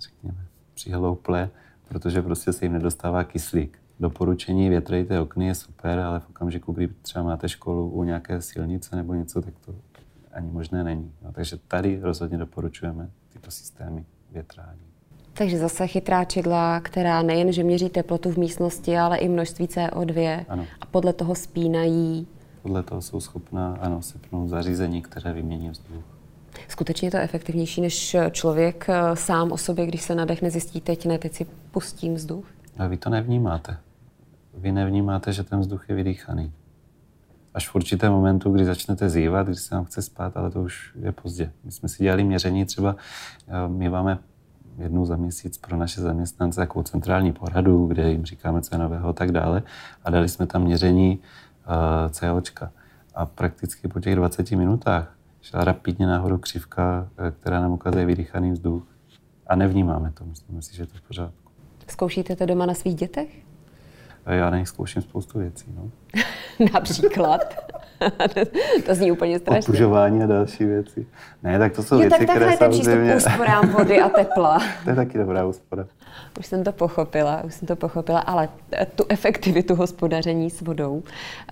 řekněme, 0.00 0.46
přihlouplé, 0.74 1.50
protože 1.88 2.22
prostě 2.22 2.52
se 2.52 2.64
jim 2.64 2.72
nedostává 2.72 3.24
kyslík. 3.24 3.78
Doporučení 4.00 4.68
větrejte 4.68 5.20
okny 5.20 5.46
je 5.46 5.54
super, 5.54 5.98
ale 5.98 6.20
v 6.20 6.28
okamžiku, 6.30 6.72
kdy 6.72 6.88
třeba 7.02 7.24
máte 7.24 7.48
školu 7.48 7.90
u 7.90 8.04
nějaké 8.04 8.42
silnice 8.42 8.96
nebo 8.96 9.14
něco, 9.14 9.42
tak 9.42 9.54
to 9.66 9.74
ani 10.32 10.50
možné 10.50 10.84
není. 10.84 11.12
No, 11.24 11.32
takže 11.32 11.56
tady 11.68 12.00
rozhodně 12.00 12.38
doporučujeme 12.38 13.10
tyto 13.32 13.50
systémy 13.50 14.04
větrání. 14.32 14.80
Takže 15.32 15.58
zase 15.58 15.86
chytrá 15.86 16.24
čidla, 16.24 16.80
která 16.80 17.22
nejen, 17.22 17.52
že 17.52 17.62
měří 17.62 17.88
teplotu 17.88 18.30
v 18.30 18.36
místnosti, 18.36 18.98
ale 18.98 19.18
i 19.18 19.28
množství 19.28 19.66
CO2 19.66 20.44
ano. 20.48 20.66
a 20.80 20.86
podle 20.86 21.12
toho 21.12 21.34
spínají. 21.34 22.26
Podle 22.62 22.82
toho 22.82 23.02
jsou 23.02 23.20
schopná 23.20 23.78
ano, 23.80 24.02
sepnout 24.02 24.48
zařízení, 24.48 25.02
které 25.02 25.32
vymění 25.32 25.70
vzduch. 25.70 26.15
Skutečně 26.68 27.06
je 27.06 27.12
to 27.12 27.18
efektivnější, 27.18 27.80
než 27.80 28.16
člověk 28.30 28.86
eh, 28.88 29.16
sám 29.16 29.52
o 29.52 29.58
sobě, 29.58 29.86
když 29.86 30.02
se 30.02 30.14
nadechne, 30.14 30.50
zjistí 30.50 30.80
teď 30.80 31.06
ne, 31.06 31.18
teď 31.18 31.32
si 31.32 31.46
pustím 31.70 32.14
vzduch? 32.14 32.44
A 32.78 32.86
vy 32.86 32.96
to 32.96 33.10
nevnímáte. 33.10 33.76
Vy 34.54 34.72
nevnímáte, 34.72 35.32
že 35.32 35.44
ten 35.44 35.60
vzduch 35.60 35.88
je 35.88 35.94
vydýchaný. 35.94 36.52
Až 37.54 37.68
v 37.68 37.74
určitém 37.74 38.12
momentu, 38.12 38.50
kdy 38.50 38.64
začnete 38.64 39.10
zývat, 39.10 39.46
když 39.46 39.60
se 39.60 39.74
vám 39.74 39.84
chce 39.84 40.02
spát, 40.02 40.36
ale 40.36 40.50
to 40.50 40.62
už 40.62 40.92
je 41.00 41.12
pozdě. 41.12 41.52
My 41.64 41.72
jsme 41.72 41.88
si 41.88 42.02
dělali 42.02 42.24
měření, 42.24 42.64
třeba 42.64 42.96
eh, 43.48 43.68
my 43.68 43.88
máme 43.88 44.18
jednou 44.78 45.06
za 45.06 45.16
měsíc 45.16 45.58
pro 45.58 45.76
naše 45.76 46.00
zaměstnance 46.00 46.60
takovou 46.60 46.82
centrální 46.82 47.32
poradu, 47.32 47.86
kde 47.86 48.10
jim 48.10 48.24
říkáme, 48.24 48.62
co 48.62 48.74
je 48.74 48.78
nového 48.78 49.08
a 49.08 49.12
tak 49.12 49.32
dále. 49.32 49.62
A 50.04 50.10
dali 50.10 50.28
jsme 50.28 50.46
tam 50.46 50.62
měření 50.62 51.18
uh, 51.18 52.10
COčka. 52.10 52.72
A 53.14 53.26
prakticky 53.26 53.88
po 53.88 54.00
těch 54.00 54.16
20 54.16 54.50
minutách 54.50 55.15
šla 55.46 55.64
rapidně 55.64 56.06
nahoru 56.06 56.38
křivka, 56.38 57.08
eh, 57.18 57.30
která 57.40 57.60
nám 57.60 57.72
ukazuje 57.72 58.06
vydýchaný 58.06 58.52
vzduch. 58.52 58.82
A 59.46 59.56
nevnímáme 59.56 60.12
to, 60.12 60.24
myslíme 60.24 60.62
si, 60.62 60.76
že 60.76 60.82
je 60.82 60.86
to 60.86 60.98
v 60.98 61.00
pořádku. 61.00 61.52
Zkoušíte 61.88 62.36
to 62.36 62.46
doma 62.46 62.66
na 62.66 62.74
svých 62.74 62.94
dětech? 62.94 63.28
Já 64.26 64.50
na 64.50 64.58
nich 64.58 64.68
zkouším 64.68 65.02
spoustu 65.02 65.38
věcí. 65.38 65.64
No. 65.76 65.90
Například? 66.72 67.65
to 68.86 68.94
zní 68.94 69.12
úplně 69.12 69.38
strašně. 69.38 69.68
Opužování 69.68 70.22
a 70.22 70.26
další 70.26 70.64
věci. 70.64 71.06
Ne, 71.42 71.58
tak 71.58 71.72
to 71.72 71.82
jsou 71.82 71.94
jo, 71.94 72.00
věci, 72.00 72.26
tak 72.26 72.36
které 72.36 72.56
samozřejmě... 72.56 73.12
přístup 73.12 73.32
úsporám 73.32 73.68
vody 73.68 74.00
a 74.00 74.08
tepla. 74.08 74.58
to 74.84 74.90
je 74.90 74.96
taky 74.96 75.18
dobrá 75.18 75.46
úspora. 75.46 75.86
Už 76.38 76.46
jsem 76.46 76.64
to 76.64 76.72
pochopila, 76.72 77.44
už 77.44 77.54
jsem 77.54 77.68
to 77.68 77.76
pochopila, 77.76 78.20
ale 78.20 78.48
tu 78.94 79.04
efektivitu 79.08 79.74
hospodaření 79.74 80.50
s 80.50 80.60
vodou, 80.60 81.02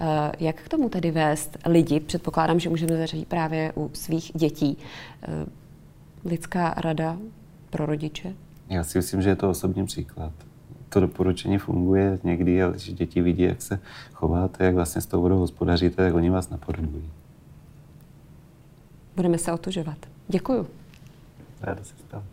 eh, 0.00 0.32
jak 0.40 0.56
k 0.56 0.68
tomu 0.68 0.88
tedy 0.88 1.10
vést 1.10 1.58
lidi? 1.66 2.00
Předpokládám, 2.00 2.60
že 2.60 2.68
můžeme 2.68 2.96
začít 2.96 3.28
právě 3.28 3.72
u 3.76 3.90
svých 3.92 4.32
dětí. 4.34 4.78
Eh, 5.22 5.46
lidská 6.24 6.74
rada 6.76 7.16
pro 7.70 7.86
rodiče? 7.86 8.32
Já 8.68 8.84
si 8.84 8.98
myslím, 8.98 9.22
že 9.22 9.28
je 9.28 9.36
to 9.36 9.50
osobní 9.50 9.86
příklad 9.86 10.32
to 10.94 11.00
doporučení 11.00 11.58
funguje 11.58 12.18
někdy, 12.24 12.62
ale 12.62 12.72
když 12.72 12.92
děti 12.92 13.22
vidí, 13.22 13.42
jak 13.42 13.62
se 13.62 13.80
chováte, 14.12 14.64
jak 14.64 14.74
vlastně 14.74 15.00
s 15.00 15.06
tou 15.06 15.20
vodou 15.20 15.38
hospodaříte, 15.38 15.96
tak 15.96 16.14
oni 16.14 16.30
vás 16.30 16.50
napodobují. 16.50 17.10
Budeme 19.16 19.38
se 19.38 19.52
otužovat. 19.52 19.98
Děkuju. 20.28 20.66
Ráda 21.60 21.84
se 21.84 21.94
stalo. 22.08 22.24